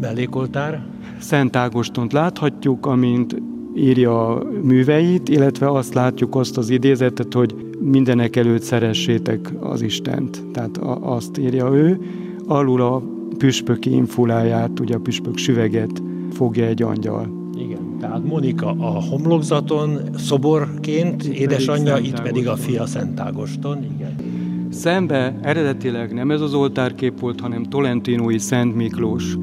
mellékoltár. 0.00 0.84
Szent 1.26 1.56
Ágostont 1.56 2.12
láthatjuk, 2.12 2.86
amint 2.86 3.36
írja 3.76 4.28
a 4.28 4.42
műveit, 4.62 5.28
illetve 5.28 5.70
azt 5.70 5.94
látjuk 5.94 6.34
azt 6.34 6.56
az 6.56 6.70
idézetet, 6.70 7.34
hogy 7.34 7.54
mindenek 7.80 8.36
előtt 8.36 8.62
szeressétek 8.62 9.52
az 9.60 9.82
Istent. 9.82 10.44
Tehát 10.52 10.78
azt 11.00 11.38
írja 11.38 11.70
ő. 11.72 12.00
Alul 12.46 12.82
a 12.82 13.02
püspöki 13.38 13.90
infuláját, 13.90 14.80
ugye 14.80 14.94
a 14.94 14.98
püspök 14.98 15.36
süveget 15.36 16.02
fogja 16.32 16.64
egy 16.64 16.82
angyal. 16.82 17.50
Igen, 17.58 17.98
tehát 18.00 18.24
Monika 18.24 18.66
a 18.66 19.02
homlokzaton 19.02 19.98
szoborként, 20.16 21.24
itt 21.24 21.34
édesanyja, 21.34 21.98
itt 21.98 22.22
pedig 22.22 22.48
a 22.48 22.56
fia 22.56 22.86
Szent 22.86 23.20
Ágoston. 23.20 23.78
Igen. 23.96 24.14
Szembe 24.70 25.38
eredetileg 25.42 26.14
nem 26.14 26.30
ez 26.30 26.40
az 26.40 26.54
oltárkép 26.54 27.20
volt, 27.20 27.40
hanem 27.40 27.62
Tolentinói 27.62 28.38
Szent 28.38 28.74
Miklós 28.74 29.36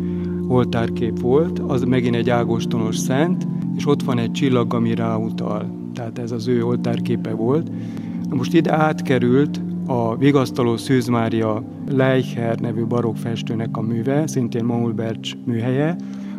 oltárkép 0.53 1.19
volt, 1.19 1.59
az 1.59 1.83
megint 1.83 2.15
egy 2.15 2.29
ágostonos 2.29 2.97
szent, 2.97 3.47
és 3.75 3.87
ott 3.87 4.03
van 4.03 4.17
egy 4.17 4.31
csillag, 4.31 4.73
ami 4.73 4.95
ráutal. 4.95 5.65
Tehát 5.93 6.19
ez 6.19 6.31
az 6.31 6.47
ő 6.47 6.63
oltárképe 6.63 7.31
volt. 7.31 7.71
Most 8.29 8.53
ide 8.53 8.73
átkerült 8.73 9.61
a 9.87 10.15
vigasztaló 10.15 10.77
Szűz 10.77 11.07
Mária 11.07 11.63
Leicher 11.91 12.59
nevű 12.59 12.85
barokkfestőnek 12.85 13.77
a 13.77 13.81
műve, 13.81 14.27
szintén 14.27 14.63
Maulbercs 14.63 15.31
műhelye, 15.45 15.95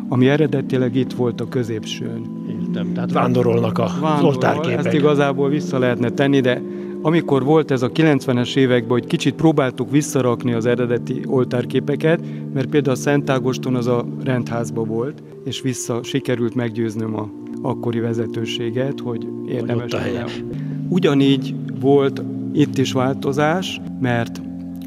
ami 0.07 0.27
eredetileg 0.27 0.95
itt 0.95 1.13
volt 1.13 1.41
a 1.41 1.47
középsőn. 1.47 2.21
Értem, 2.61 2.93
tehát 2.93 3.11
vándorolnak 3.11 3.77
a 3.77 3.91
Vándorol, 4.01 4.29
oltárképek. 4.29 4.85
Ezt 4.85 4.95
igazából 4.95 5.49
vissza 5.49 5.79
lehetne 5.79 6.09
tenni, 6.09 6.39
de 6.39 6.61
amikor 7.05 7.43
volt 7.43 7.71
ez 7.71 7.81
a 7.81 7.91
90-es 7.91 8.55
években, 8.55 8.89
hogy 8.89 9.05
kicsit 9.05 9.35
próbáltuk 9.35 9.91
visszarakni 9.91 10.53
az 10.53 10.65
eredeti 10.65 11.21
oltárképeket, 11.25 12.21
mert 12.53 12.67
például 12.67 12.95
a 12.95 12.99
Szent 12.99 13.29
Ágoston 13.29 13.75
az 13.75 13.87
a 13.87 14.05
rendházba 14.23 14.83
volt, 14.83 15.23
és 15.43 15.61
vissza 15.61 16.03
sikerült 16.03 16.55
meggyőznöm 16.55 17.15
a 17.15 17.29
akkori 17.61 17.99
vezetőséget, 17.99 18.99
hogy 18.99 19.27
érdemes. 19.47 19.93
Hogy 19.93 20.45
Ugyanígy 20.89 21.55
volt 21.79 22.21
itt 22.53 22.77
is 22.77 22.91
változás, 22.91 23.81
mert 24.01 24.41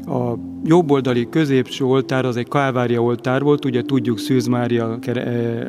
a 0.05 0.48
jobboldali 0.69 1.29
középső 1.29 1.85
oltár 1.85 2.25
az 2.25 2.37
egy 2.37 2.47
Kálvária 2.47 3.01
oltár 3.01 3.41
volt, 3.41 3.65
ugye 3.65 3.81
tudjuk 3.81 4.19
Szűz 4.19 4.47
Mária 4.47 4.97
e, 5.05 5.11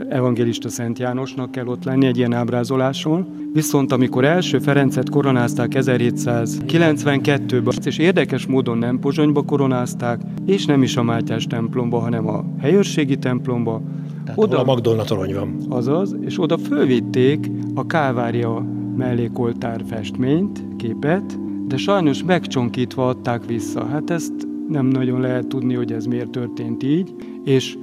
evangélista 0.09 0.69
Szent 0.69 0.99
Jánosnak 0.99 1.51
kell 1.51 1.67
ott 1.67 1.85
lenni 1.85 2.07
egy 2.07 2.17
ilyen 2.17 2.33
ábrázoláson. 2.33 3.27
Viszont 3.53 3.93
amikor 3.93 4.25
első 4.25 4.59
Ferencet 4.59 5.11
koronázták 5.11 5.73
1792-ben, 5.75 7.75
és 7.85 7.99
érdekes 7.99 8.47
módon 8.47 8.79
nem 8.79 8.99
Pozsonyba 8.99 9.43
koronázták, 9.43 10.21
és 10.47 10.65
nem 10.65 10.83
is 10.83 10.97
a 10.97 11.03
Mátyás 11.03 11.47
templomba, 11.47 11.99
hanem 11.99 12.29
a 12.29 12.45
helyőrségi 12.61 13.17
templomba, 13.17 13.83
Tehát 14.25 14.39
oda 14.39 14.59
a 14.59 14.65
Magdolna 14.65 15.03
torony 15.03 15.35
van. 15.35 15.57
Azaz, 15.69 16.17
és 16.21 16.41
oda 16.41 16.59
fölvitték 16.59 17.51
a 17.75 17.87
Kálvária 17.87 18.67
mellékoltár 18.97 19.83
festményt, 19.89 20.65
képet, 20.77 21.39
de 21.69 21.77
sajnos 21.77 22.23
megcsonkítva 22.23 23.09
adták 23.09 23.47
vissza. 23.47 23.87
Hát 23.87 24.11
ezt 24.11 24.49
nem 24.71 24.87
nagyon 24.87 25.21
lehet 25.21 25.47
tudni, 25.47 25.75
hogy 25.75 25.93
ez 25.93 26.07
miért 26.07 26.31
történt 26.31 26.83
így, 26.83 27.15
és 27.45 27.77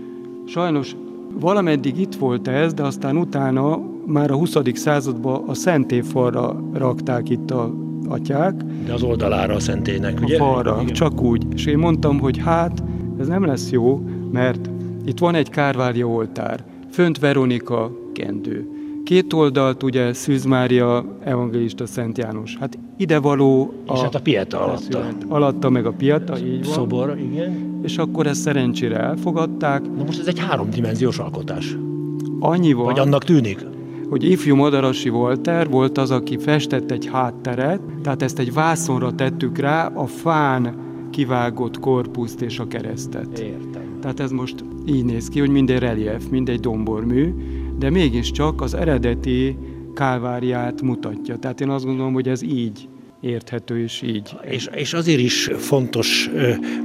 sajnos 0.46 0.96
valameddig 1.39 2.00
itt 2.00 2.15
volt 2.15 2.48
ez, 2.48 2.74
de 2.74 2.84
aztán 2.84 3.17
utána 3.17 3.79
már 4.06 4.32
a 4.32 4.36
20. 4.36 4.56
században 4.74 5.44
a 5.48 5.53
szentélyfalra 5.53 6.63
rakták 6.74 7.29
itt 7.29 7.51
a 7.51 7.74
atyák. 8.08 8.63
De 8.86 8.94
az 8.94 9.03
oldalára 9.03 9.53
a 9.53 9.60
szentélynek, 9.60 10.20
ugye? 10.22 10.36
A 10.36 10.38
falra, 10.38 10.77
Igen. 10.82 10.94
csak 10.94 11.22
úgy. 11.22 11.46
És 11.53 11.65
én 11.65 11.77
mondtam, 11.77 12.20
hogy 12.20 12.38
hát, 12.38 12.84
ez 13.20 13.27
nem 13.27 13.46
lesz 13.46 13.72
jó, 13.72 14.01
mert 14.32 14.70
itt 15.06 15.20
van 15.20 15.36
egy 15.36 15.50
kárvária 15.50 16.06
oltár, 16.06 16.63
fönt 16.91 17.20
Veronika 17.20 17.91
kendő, 18.13 18.76
Két 19.07 19.33
oldalt 19.33 19.83
ugye 19.83 20.13
Szűz 20.13 20.45
Mária, 20.45 21.17
evangélista 21.23 21.85
Szent 21.85 22.17
János. 22.17 22.57
Hát 22.59 22.77
ide 22.97 23.19
való 23.19 23.73
a... 23.85 23.93
És 23.93 23.99
hát 23.99 24.15
a 24.15 24.19
Pieta 24.19 24.61
alatta. 24.61 25.07
Alatta 25.27 25.69
meg 25.69 25.85
a 25.85 25.91
Pieta, 25.91 26.37
így 26.37 26.63
van. 26.63 26.73
Szobor, 26.73 27.17
igen. 27.17 27.79
És 27.83 27.97
akkor 27.97 28.27
ezt 28.27 28.41
szerencsére 28.41 28.99
elfogadták. 28.99 29.81
Na 29.97 30.03
most 30.03 30.19
ez 30.19 30.27
egy 30.27 30.39
háromdimenziós 30.39 31.17
alkotás. 31.17 31.77
Annyi 32.39 32.73
van. 32.73 32.85
Vagy 32.85 32.99
annak 32.99 33.23
tűnik? 33.23 33.65
hogy 34.09 34.23
ifjú 34.23 34.55
Madarasi 34.55 35.09
Volter 35.09 35.69
volt 35.69 35.97
az, 35.97 36.11
aki 36.11 36.37
festett 36.37 36.91
egy 36.91 37.09
hátteret, 37.11 37.81
tehát 38.03 38.21
ezt 38.21 38.39
egy 38.39 38.53
vászonra 38.53 39.15
tettük 39.15 39.57
rá, 39.57 39.85
a 39.85 40.05
fán 40.05 40.75
kivágott 41.11 41.79
korpuszt 41.79 42.41
és 42.41 42.59
a 42.59 42.67
keresztet. 42.67 43.39
Értem. 43.39 43.97
Tehát 44.01 44.19
ez 44.19 44.31
most 44.31 44.63
így 44.85 45.05
néz 45.05 45.27
ki, 45.29 45.39
hogy 45.39 45.49
minden 45.49 45.79
relief, 45.79 46.23
mindegy 46.29 46.59
dombormű, 46.59 47.33
de 47.79 47.89
mégiscsak 47.89 48.62
az 48.62 48.74
eredeti 48.74 49.57
kálváriát 49.93 50.81
mutatja. 50.81 51.38
Tehát 51.38 51.62
én 51.62 51.69
azt 51.69 51.86
gondolom, 51.86 52.13
hogy 52.13 52.27
ez 52.27 52.41
így 52.41 52.88
érthető 53.22 53.79
is 53.79 54.01
így. 54.01 54.36
És, 54.50 54.69
és 54.75 54.93
azért 54.93 55.19
is 55.19 55.50
fontos 55.57 56.29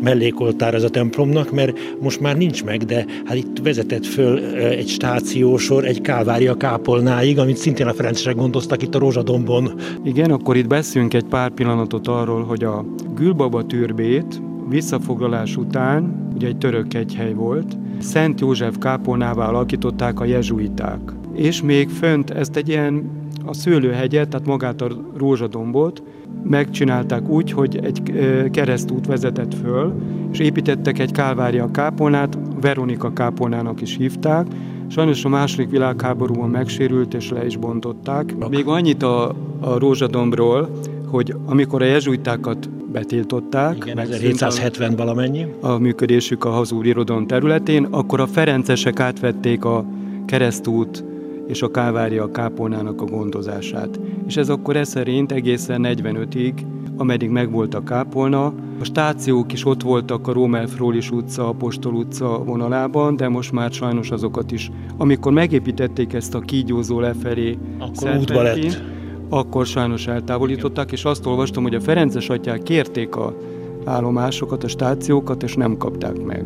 mellékoltár 0.02 0.74
ez 0.74 0.82
a 0.82 0.90
templomnak, 0.90 1.50
mert 1.50 1.78
most 2.00 2.20
már 2.20 2.36
nincs 2.36 2.64
meg, 2.64 2.82
de 2.82 3.04
hát 3.24 3.36
itt 3.36 3.58
vezetett 3.62 4.06
föl 4.06 4.38
egy 4.54 4.88
stációsor 4.88 5.84
egy 5.84 6.00
Kálvária 6.00 6.54
kápolnáig, 6.54 7.38
amit 7.38 7.56
szintén 7.56 7.86
a 7.86 7.94
Ferencesek 7.94 8.36
gondoztak 8.36 8.82
itt 8.82 8.94
a 8.94 8.98
Rózsadombon. 8.98 9.72
Igen, 10.04 10.30
akkor 10.30 10.56
itt 10.56 10.66
beszélünk 10.66 11.14
egy 11.14 11.24
pár 11.24 11.50
pillanatot 11.50 12.06
arról, 12.06 12.42
hogy 12.42 12.64
a 12.64 12.84
Gülbaba 13.14 13.66
türbét 13.66 14.42
visszafoglalás 14.68 15.56
után, 15.56 16.21
ugye 16.34 16.46
egy 16.46 16.58
török 16.58 16.94
egyhely 16.94 17.32
volt, 17.32 17.76
Szent 17.98 18.40
József 18.40 18.78
kápolnává 18.78 19.48
alakították 19.48 20.20
a 20.20 20.24
jezsuiták. 20.24 21.00
És 21.34 21.62
még 21.62 21.88
fönt 21.88 22.30
ezt 22.30 22.56
egy 22.56 22.68
ilyen 22.68 23.10
a 23.44 23.54
szőlőhegyet, 23.54 24.28
tehát 24.28 24.46
magát 24.46 24.80
a 24.80 24.88
rózsadombot 25.16 26.02
megcsinálták 26.44 27.28
úgy, 27.28 27.52
hogy 27.52 27.76
egy 27.76 28.02
keresztút 28.50 29.06
vezetett 29.06 29.54
föl, 29.54 29.94
és 30.32 30.38
építettek 30.38 30.98
egy 30.98 31.12
Kálvária 31.12 31.70
kápolnát, 31.70 32.38
Veronika 32.60 33.12
kápolnának 33.12 33.80
is 33.80 33.96
hívták. 33.96 34.46
Sajnos 34.88 35.24
a 35.24 35.28
második 35.28 35.70
világháborúban 35.70 36.50
megsérült, 36.50 37.14
és 37.14 37.30
le 37.30 37.46
is 37.46 37.56
bontották. 37.56 38.48
Még 38.50 38.66
annyit 38.66 39.02
a, 39.02 39.28
a 39.60 39.78
rózsadombról, 39.78 40.68
hogy 41.12 41.34
amikor 41.46 41.82
a 41.82 41.84
jezsuitákat 41.84 42.70
betiltották, 42.70 43.76
Igen, 43.76 43.98
1770 43.98 44.96
valamennyi, 44.96 45.46
a 45.60 45.78
működésük 45.78 46.44
a 46.44 46.50
hazúr 46.50 46.86
irodon 46.86 47.26
területén, 47.26 47.84
akkor 47.90 48.20
a 48.20 48.26
ferencesek 48.26 49.00
átvették 49.00 49.64
a 49.64 49.84
keresztút 50.26 51.04
és 51.46 51.62
a 51.62 51.70
Kávária 51.70 52.30
kápolnának 52.30 53.00
a 53.00 53.04
gondozását. 53.04 54.00
És 54.26 54.36
ez 54.36 54.48
akkor 54.48 54.76
ez 54.76 54.88
szerint 54.88 55.32
egészen 55.32 55.80
45-ig, 55.84 56.52
ameddig 56.96 57.30
megvolt 57.30 57.74
a 57.74 57.82
kápolna. 57.82 58.44
A 58.80 58.84
stációk 58.84 59.52
is 59.52 59.66
ott 59.66 59.82
voltak 59.82 60.28
a 60.28 60.32
Rómel 60.32 60.66
Frólis 60.66 61.10
utca, 61.10 61.48
Apostol 61.48 61.94
utca 61.94 62.42
vonalában, 62.44 63.16
de 63.16 63.28
most 63.28 63.52
már 63.52 63.72
sajnos 63.72 64.10
azokat 64.10 64.52
is. 64.52 64.70
Amikor 64.96 65.32
megépítették 65.32 66.12
ezt 66.12 66.34
a 66.34 66.40
kígyózó 66.40 67.00
lefelé 67.00 67.58
akkor 67.78 68.16
útba 68.18 68.42
lett. 68.42 68.91
Akkor 69.32 69.66
sajnos 69.66 70.06
eltávolították, 70.06 70.92
és 70.92 71.04
azt 71.04 71.26
olvastam, 71.26 71.62
hogy 71.62 71.74
a 71.74 71.80
Ferences 71.80 72.28
atyák 72.28 72.62
kérték 72.62 73.16
a 73.16 73.36
állomásokat, 73.84 74.64
a 74.64 74.68
stációkat, 74.68 75.42
és 75.42 75.54
nem 75.54 75.76
kapták 75.76 76.22
meg 76.22 76.44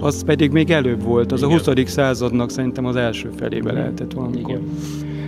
az 0.00 0.24
pedig 0.24 0.50
még 0.50 0.70
előbb 0.70 1.02
volt, 1.02 1.32
az 1.32 1.42
Igen. 1.42 1.58
a 1.58 1.80
20. 1.80 1.90
századnak 1.90 2.50
szerintem 2.50 2.84
az 2.84 2.96
első 2.96 3.30
felébe 3.36 3.72
lehetett 3.72 4.12
valamikor. 4.12 4.50
Igen. 4.50 4.62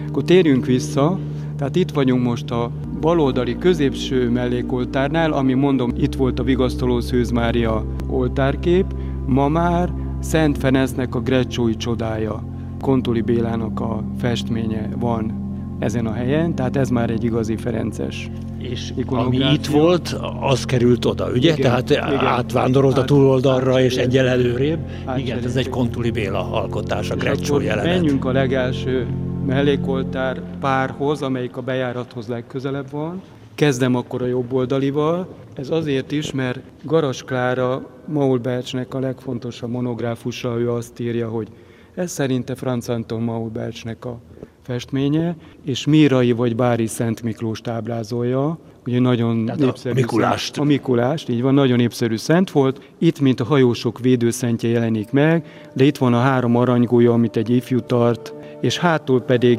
Akkor 0.08 0.22
térjünk 0.22 0.66
vissza, 0.66 1.18
tehát 1.56 1.76
itt 1.76 1.90
vagyunk 1.90 2.22
most 2.22 2.50
a 2.50 2.70
baloldali 3.00 3.58
középső 3.58 4.30
mellékoltárnál, 4.30 5.32
ami 5.32 5.52
mondom, 5.52 5.92
itt 5.96 6.14
volt 6.14 6.38
a 6.38 6.42
vigasztaló 6.42 7.00
Szűz 7.00 7.30
Mária 7.30 7.84
oltárkép, 8.08 8.84
ma 9.26 9.48
már 9.48 9.92
Szent 10.20 10.58
Ferencnek 10.58 11.14
a 11.14 11.20
Grecsói 11.20 11.76
csodája, 11.76 12.42
Kontuli 12.80 13.20
Bélának 13.20 13.80
a 13.80 14.04
festménye 14.18 14.88
van 14.98 15.39
ezen 15.80 16.06
a 16.06 16.12
helyen, 16.12 16.54
tehát 16.54 16.76
ez 16.76 16.88
már 16.88 17.10
egy 17.10 17.24
igazi 17.24 17.56
Ferences 17.56 18.30
és 18.62 18.92
ami 19.06 19.36
itt 19.36 19.66
volt, 19.66 20.16
az 20.40 20.64
került 20.64 21.04
oda, 21.04 21.30
ugye? 21.30 21.52
Igen, 21.52 21.60
Tehát 21.60 21.90
igen, 21.90 22.18
átvándorolt 22.18 22.96
át, 22.96 23.02
a 23.02 23.04
túloldalra, 23.04 23.74
át, 23.74 23.80
és 23.80 23.96
egyel 23.96 24.26
előrébb. 24.26 24.78
Igen, 25.16 25.44
ez 25.44 25.56
egy 25.56 25.68
Kontuli 25.68 26.10
Béla 26.10 26.52
alkotás, 26.52 27.10
a 27.10 27.16
Grecsó 27.16 27.60
jelenet. 27.60 27.92
Menjünk 27.92 28.24
a 28.24 28.32
legelső 28.32 29.06
mellékoltár 29.46 30.42
párhoz, 30.60 31.22
amelyik 31.22 31.56
a 31.56 31.60
bejárathoz 31.60 32.26
legközelebb 32.26 32.90
van. 32.90 33.22
Kezdem 33.54 33.94
akkor 33.94 34.22
a 34.22 34.26
jobb 34.26 34.52
oldalival. 34.52 35.28
Ez 35.54 35.70
azért 35.70 36.12
is, 36.12 36.32
mert 36.32 36.60
Garas 36.82 37.22
Klára 37.22 37.86
Maulbercsnek 38.06 38.94
a 38.94 38.98
legfontosabb 38.98 39.70
monográfusa, 39.70 40.58
ő 40.58 40.70
azt 40.70 41.00
írja, 41.00 41.28
hogy 41.28 41.48
ez 41.94 42.10
szerinte 42.10 42.54
Franz 42.54 42.88
Anton 42.88 43.22
Maulbercsnek 43.22 44.04
a 44.04 44.20
festménye, 44.70 45.36
és 45.64 45.86
Mírai 45.86 46.32
vagy 46.32 46.56
Bári 46.56 46.86
Szent 46.86 47.22
Miklós 47.22 47.60
táblázolja, 47.60 48.58
ugye 48.86 49.00
nagyon 49.00 49.44
Tehát 49.44 49.60
népszerű 49.60 49.94
a 49.94 49.94
Mikulást. 49.94 50.54
Szent, 50.54 50.66
a 50.66 50.70
Mikulást, 50.70 51.28
így 51.28 51.42
van, 51.42 51.54
nagyon 51.54 51.76
népszerű 51.76 52.16
szent 52.16 52.50
volt. 52.50 52.80
Itt, 52.98 53.20
mint 53.20 53.40
a 53.40 53.44
hajósok 53.44 53.98
védőszentje 53.98 54.68
jelenik 54.68 55.10
meg, 55.10 55.44
de 55.74 55.84
itt 55.84 55.96
van 55.96 56.14
a 56.14 56.20
három 56.20 56.56
aranygója, 56.56 57.12
amit 57.12 57.36
egy 57.36 57.50
ifjú 57.50 57.80
tart, 57.80 58.34
és 58.60 58.78
hátul 58.78 59.20
pedig 59.20 59.58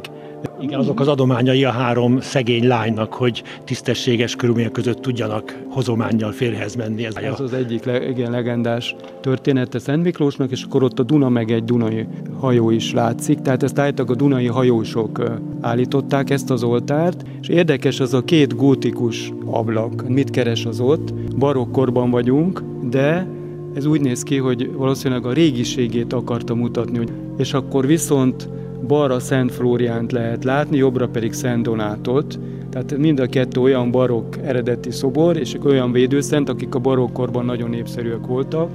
igen, 0.62 0.80
azok 0.80 1.00
az 1.00 1.08
adományai 1.08 1.64
a 1.64 1.72
három 1.72 2.20
szegény 2.20 2.68
lánynak, 2.68 3.14
hogy 3.14 3.44
tisztességes 3.64 4.36
körülmények 4.36 4.72
között 4.72 5.02
tudjanak 5.02 5.60
hozományjal 5.70 6.32
férhez 6.32 6.76
menni. 6.76 7.06
Ez, 7.06 7.16
ez 7.16 7.40
az 7.40 7.54
egyik 7.54 7.90
igen, 8.10 8.32
legendás 8.32 8.96
története 9.22 9.80
Szent 9.80 10.04
Miklósnak, 10.04 10.52
és 10.52 10.64
akkor 10.64 10.84
ott 10.84 11.00
a 11.00 11.04
Duna 11.04 11.30
meg 11.30 11.52
egy 11.52 11.64
dunai 11.64 12.08
hajó 12.40 12.70
is 12.70 12.94
látszik, 12.94 13.42
tehát 13.42 13.64
ezt 13.64 13.80
állítak 13.80 14.10
a 14.10 14.16
dunai 14.16 14.48
hajósok 14.48 15.22
állították 15.62 16.30
ezt 16.30 16.50
az 16.50 16.64
oltárt, 16.64 17.24
és 17.42 17.48
érdekes 17.48 18.00
az 18.00 18.14
a 18.14 18.24
két 18.24 18.56
gótikus 18.56 19.34
ablak. 19.46 20.08
Mit 20.08 20.30
keres 20.30 20.66
az 20.66 20.80
ott? 20.80 21.14
Barokkorban 21.38 22.10
vagyunk, 22.10 22.64
de 22.90 23.28
ez 23.74 23.86
úgy 23.86 24.02
néz 24.02 24.24
ki, 24.24 24.38
hogy 24.38 24.72
valószínűleg 24.74 25.26
a 25.26 25.34
régiségét 25.34 26.14
akarta 26.14 26.56
mutatni, 26.56 27.06
és 27.38 27.54
akkor 27.54 27.86
viszont 27.88 28.50
balra 28.88 29.20
Szent 29.20 29.52
Flóriánt 29.52 30.12
lehet 30.12 30.44
látni, 30.44 30.78
jobbra 30.78 31.08
pedig 31.08 31.34
Szent 31.34 31.64
Donátot. 31.64 32.40
Tehát 32.70 32.98
mind 32.98 33.20
a 33.20 33.26
kettő 33.26 33.62
olyan 33.62 33.92
barokk 33.92 34.36
eredeti 34.44 34.92
szobor, 34.92 35.38
és 35.38 35.58
olyan 35.66 35.92
védőszent, 35.92 36.50
akik 36.50 36.76
a 36.76 36.80
barokkorban 36.80 37.46
nagyon 37.46 37.70
népszerűek 37.70 38.26
voltak. 38.26 38.70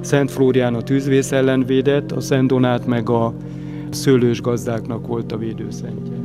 Szent 0.00 0.30
Flórián 0.30 0.74
a 0.74 0.82
tűzvész 0.82 1.32
ellen 1.32 1.64
védett, 1.66 2.12
a 2.12 2.20
Szent 2.20 2.48
Donát 2.48 2.86
meg 2.86 3.10
a 3.10 3.34
szőlős 3.90 4.40
gazdáknak 4.40 5.06
volt 5.06 5.32
a 5.32 5.36
védőszentje. 5.36 6.16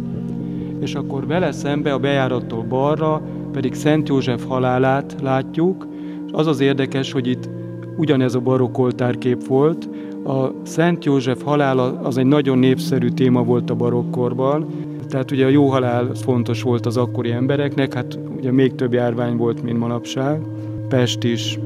És 0.80 0.96
akkor 0.96 1.28
vele 1.28 1.52
szembe 1.52 1.94
a 1.94 2.00
bejárattól 2.00 2.64
balra 2.64 3.22
pedig 3.52 3.74
Szent 3.74 4.10
József 4.10 4.46
halálát 4.48 5.16
látjuk, 5.22 5.88
az 6.32 6.48
az 6.48 6.60
érdekes, 6.60 7.12
hogy 7.12 7.28
itt 7.28 7.50
ugyanez 7.98 8.36
a 8.36 8.40
barokk 8.40 8.78
oltárkép 8.78 9.48
volt, 9.48 9.90
a 10.24 10.52
Szent 10.64 11.06
József 11.06 11.44
halála 11.44 12.00
az 12.04 12.18
egy 12.18 12.26
nagyon 12.26 12.58
népszerű 12.58 13.10
téma 13.10 13.44
volt 13.44 13.70
a 13.70 13.76
barokkorban, 13.76 14.68
tehát 15.10 15.32
ugye 15.32 15.46
a 15.46 15.50
jó 15.50 15.68
halál 15.68 16.10
fontos 16.14 16.62
volt 16.62 16.86
az 16.86 16.98
akkori 16.98 17.32
embereknek, 17.32 17.94
hát 17.94 18.20
ugye 18.38 18.52
még 18.52 18.76
több 18.76 18.94
járvány 18.94 19.38
volt, 19.38 19.64
mint 19.64 19.80
manapság, 19.80 20.42
pest 20.90 21.24
is, 21.24 21.60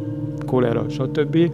kolera, 0.45 0.85
stb. 0.89 1.51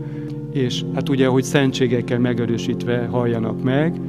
És 0.51 0.83
hát 0.93 1.09
ugye, 1.09 1.27
hogy 1.27 1.43
szentségekkel 1.43 2.19
megerősítve 2.19 3.07
halljanak 3.11 3.63
meg, 3.63 3.99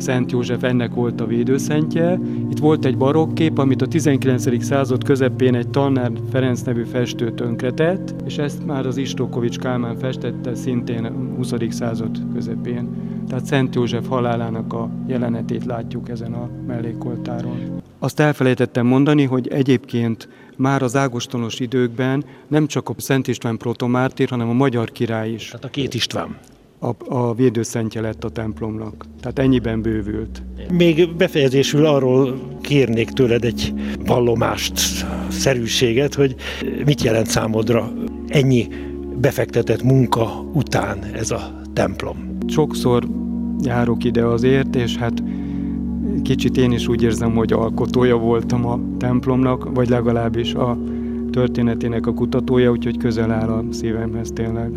Szent 0.00 0.32
József 0.32 0.62
ennek 0.62 0.94
volt 0.94 1.20
a 1.20 1.26
védőszentje. 1.26 2.20
Itt 2.50 2.58
volt 2.58 2.84
egy 2.84 2.96
barokkép, 2.96 3.58
amit 3.58 3.82
a 3.82 3.86
19. 3.86 4.64
század 4.64 5.04
közepén 5.04 5.54
egy 5.54 5.68
Tanner 5.68 6.12
Ferenc 6.30 6.62
nevű 6.62 6.84
festő 6.84 7.32
tönkretett, 7.32 8.14
és 8.26 8.38
ezt 8.38 8.66
már 8.66 8.86
az 8.86 8.96
Istokovics 8.96 9.58
Kálmán 9.58 9.96
festette 9.96 10.54
szintén 10.54 11.04
a 11.04 11.10
20. 11.36 11.52
század 11.68 12.18
közepén. 12.34 12.88
Tehát 13.28 13.46
Szent 13.46 13.74
József 13.74 14.08
halálának 14.08 14.72
a 14.72 14.88
jelenetét 15.06 15.64
látjuk 15.64 16.08
ezen 16.08 16.32
a 16.32 16.48
mellékoltáron. 16.66 17.80
Azt 17.98 18.20
elfelejtettem 18.20 18.86
mondani, 18.86 19.24
hogy 19.24 19.48
egyébként 19.48 20.28
már 20.56 20.82
az 20.82 20.96
ágostonos 20.96 21.60
időkben 21.60 22.24
nem 22.48 22.66
csak 22.66 22.88
a 22.88 22.94
Szent 22.96 23.28
István 23.28 23.56
protomártír, 23.56 24.28
hanem 24.28 24.48
a 24.48 24.52
magyar 24.52 24.90
király 24.90 25.30
is. 25.30 25.46
Tehát 25.46 25.64
a 25.64 25.68
két 25.68 25.94
István 25.94 26.36
a, 26.80 27.14
a 27.14 27.34
védőszentje 27.34 28.00
lett 28.00 28.24
a 28.24 28.28
templomnak. 28.28 29.04
Tehát 29.20 29.38
ennyiben 29.38 29.82
bővült. 29.82 30.42
Még 30.72 31.16
befejezésül 31.16 31.86
arról 31.86 32.40
kérnék 32.60 33.10
tőled 33.10 33.44
egy 33.44 33.72
vallomást, 34.06 35.06
szerűséget, 35.28 36.14
hogy 36.14 36.34
mit 36.84 37.02
jelent 37.02 37.26
számodra 37.26 37.92
ennyi 38.28 38.68
befektetett 39.20 39.82
munka 39.82 40.44
után 40.52 41.04
ez 41.14 41.30
a 41.30 41.60
templom? 41.72 42.38
Sokszor 42.46 43.08
járok 43.62 44.04
ide 44.04 44.24
azért, 44.24 44.76
és 44.76 44.96
hát 44.96 45.22
kicsit 46.22 46.56
én 46.56 46.72
is 46.72 46.88
úgy 46.88 47.02
érzem, 47.02 47.34
hogy 47.34 47.52
alkotója 47.52 48.16
voltam 48.16 48.66
a 48.66 48.80
templomnak, 48.98 49.74
vagy 49.74 49.88
legalábbis 49.88 50.54
a 50.54 50.78
történetének 51.30 52.06
a 52.06 52.14
kutatója, 52.14 52.70
úgyhogy 52.70 52.96
közel 52.96 53.30
áll 53.30 53.48
a 53.48 53.64
szívemhez 53.70 54.30
tényleg. 54.34 54.70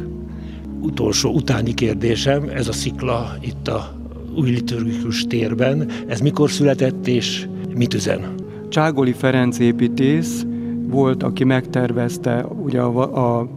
Utolsó 0.84 1.34
utáni 1.34 1.74
kérdésem, 1.74 2.50
ez 2.50 2.68
a 2.68 2.74
szikla 2.74 3.36
itt 3.42 3.68
a 3.68 3.96
új 4.36 4.50
liturgikus 4.50 5.24
térben, 5.24 5.90
ez 6.08 6.20
mikor 6.20 6.52
született 6.52 7.08
és 7.08 7.48
mit 7.76 7.94
üzen? 7.94 8.36
Cságoli 8.70 9.12
Ferenc 9.12 9.60
építész 9.60 10.46
volt, 10.88 11.24
aki 11.24 11.44
megtervezte 11.44 12.46
ugye 12.46 12.82
a, 12.82 13.40
a 13.40 13.50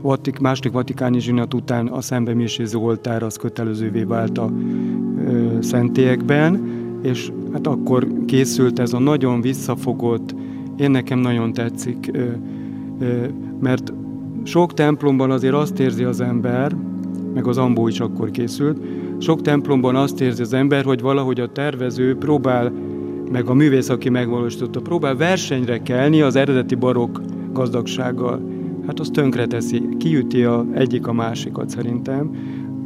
Vatik, 0.00 0.38
második 0.38 0.72
vatikáni 0.72 1.20
zsinat 1.20 1.54
után 1.54 1.86
a 1.86 2.00
szembemiséző 2.00 2.78
oltár 2.78 3.22
az 3.22 3.36
kötelezővé 3.36 4.02
vált 4.02 4.38
a 4.38 4.52
ö, 5.26 5.58
szentélyekben, 5.60 6.68
és 7.02 7.32
hát 7.52 7.66
akkor 7.66 8.08
készült 8.26 8.78
ez 8.78 8.92
a 8.92 8.98
nagyon 8.98 9.40
visszafogott, 9.40 10.34
én 10.76 10.90
nekem 10.90 11.18
nagyon 11.18 11.52
tetszik, 11.52 12.10
ö, 12.12 12.26
ö, 12.98 13.26
mert 13.60 13.92
sok 14.44 14.74
templomban 14.74 15.30
azért 15.30 15.54
azt 15.54 15.78
érzi 15.78 16.04
az 16.04 16.20
ember, 16.20 16.76
meg 17.34 17.46
az 17.46 17.58
ambó 17.58 17.88
is 17.88 18.00
akkor 18.00 18.30
készült, 18.30 18.78
sok 19.18 19.42
templomban 19.42 19.96
azt 19.96 20.20
érzi 20.20 20.42
az 20.42 20.52
ember, 20.52 20.84
hogy 20.84 21.00
valahogy 21.00 21.40
a 21.40 21.52
tervező 21.52 22.16
próbál, 22.16 22.72
meg 23.32 23.48
a 23.48 23.54
művész, 23.54 23.88
aki 23.88 24.08
megvalósította, 24.08 24.80
próbál 24.80 25.16
versenyre 25.16 25.82
kelni 25.82 26.20
az 26.20 26.36
eredeti 26.36 26.74
barokk 26.74 27.18
gazdagsággal 27.52 28.54
hát 28.86 29.00
az 29.00 29.10
tönkreteszi, 29.12 29.88
kiüti 29.98 30.44
a 30.44 30.66
egyik 30.72 31.06
a 31.06 31.12
másikat 31.12 31.70
szerintem. 31.70 32.30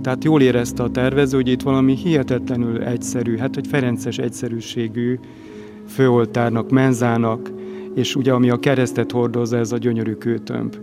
Tehát 0.03 0.25
jól 0.25 0.40
érezte 0.40 0.83
a 0.83 0.90
tervező, 0.90 1.37
hogy 1.37 1.49
itt 1.49 1.62
valami 1.62 1.94
hihetetlenül 1.94 2.83
egyszerű, 2.83 3.37
hát 3.37 3.57
egy 3.57 3.66
ferences 3.66 4.18
egyszerűségű 4.18 5.18
főoltárnak, 5.87 6.71
menzának, 6.71 7.51
és 7.94 8.16
ugye 8.16 8.33
ami 8.33 8.51
a 8.51 8.59
keresztet 8.59 9.12
hordozza, 9.12 9.57
ez 9.57 9.73
a 9.73 9.79
gyönyörű 9.79 10.12
kőtömb, 10.12 10.77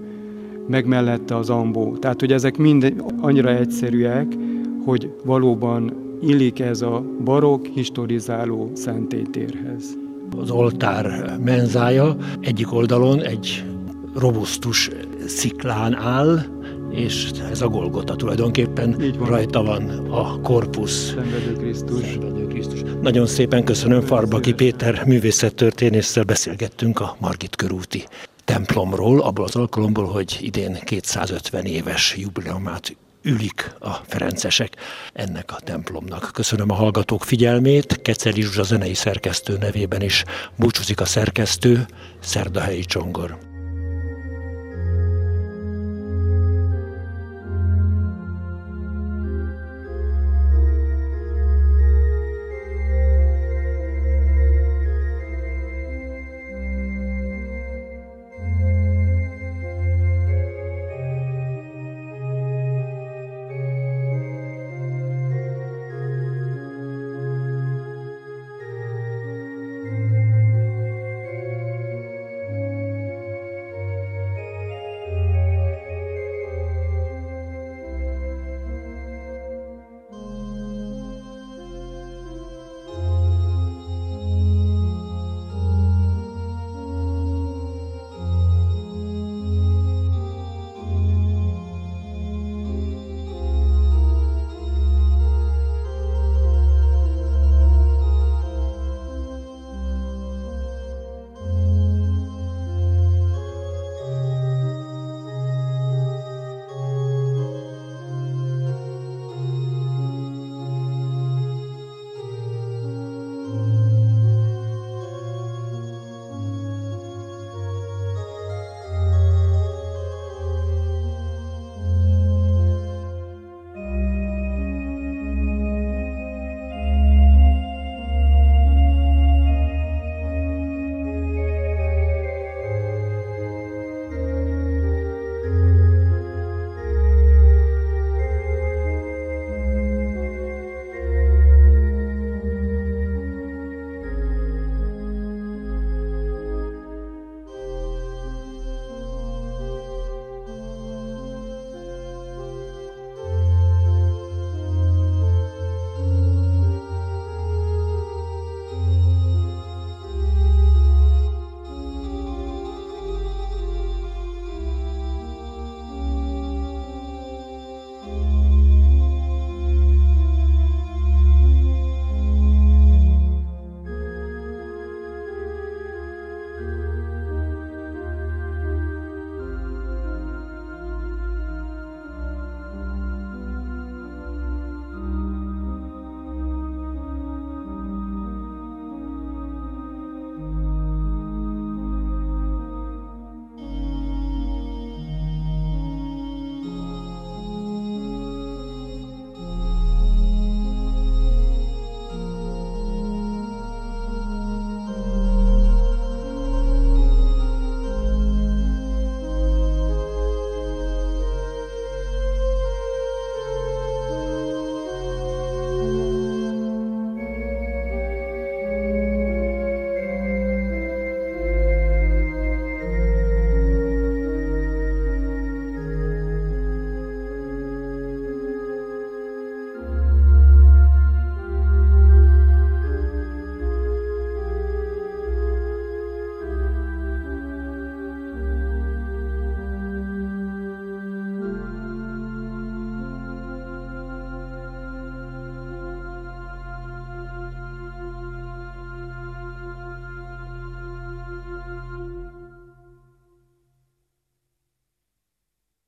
meg 0.68 0.86
mellette 0.86 1.36
az 1.36 1.50
ambó. 1.50 1.98
Tehát, 1.98 2.20
hogy 2.20 2.32
ezek 2.32 2.58
mind 2.58 3.04
annyira 3.22 3.56
egyszerűek, 3.56 4.38
hogy 4.86 5.14
valóban 5.24 5.94
illik 6.22 6.60
ez 6.60 6.82
a 6.82 7.04
barok, 7.24 7.66
historizáló 7.66 8.72
szentélytérhez. 8.74 9.98
Az 10.40 10.50
oltár 10.50 11.38
menzája 11.44 12.16
egyik 12.40 12.74
oldalon 12.74 13.22
egy 13.22 13.64
robusztus 14.16 14.90
sziklán 15.26 15.96
áll, 15.96 16.40
és 16.92 17.32
ez 17.52 17.62
a 17.62 17.68
Golgota 17.68 18.16
tulajdonképpen 18.16 18.96
van. 19.20 19.28
rajta 19.28 19.64
van 19.64 19.90
a 20.10 20.42
korpusz. 20.42 21.14
Szenvedő 21.14 21.54
Krisztus. 21.54 22.06
Szenvedő 22.06 22.48
Krisztus. 22.48 22.82
Nagyon 23.02 23.26
szépen 23.26 23.64
köszönöm 23.64 24.02
Farbaki 24.02 24.54
Péter 24.54 25.04
művészettörténésszel 25.06 26.24
beszélgettünk 26.24 27.00
a 27.00 27.16
Margit 27.20 27.56
körúti 27.56 28.04
templomról, 28.56 29.22
abból 29.22 29.46
az 29.46 29.56
alkalomból, 29.56 30.06
hogy 30.06 30.38
idén 30.42 30.80
250 30.84 31.66
éves 31.66 32.16
jubileumát 32.18 32.98
ülik 33.22 33.76
a 33.80 33.90
ferencesek 33.90 34.76
ennek 35.14 35.52
a 35.52 35.60
templomnak. 35.60 36.30
Köszönöm 36.34 36.70
a 36.70 36.74
hallgatók 36.74 37.24
figyelmét, 37.24 38.02
Keceli 38.02 38.42
Zsuzsa 38.42 38.64
zenei 38.64 38.94
szerkesztő 38.94 39.58
nevében 39.58 40.02
is 40.02 40.24
búcsúzik 40.56 41.00
a 41.00 41.06
szerkesztő, 41.06 41.86
Szerdahelyi 42.20 42.84
Csongor. 42.86 43.55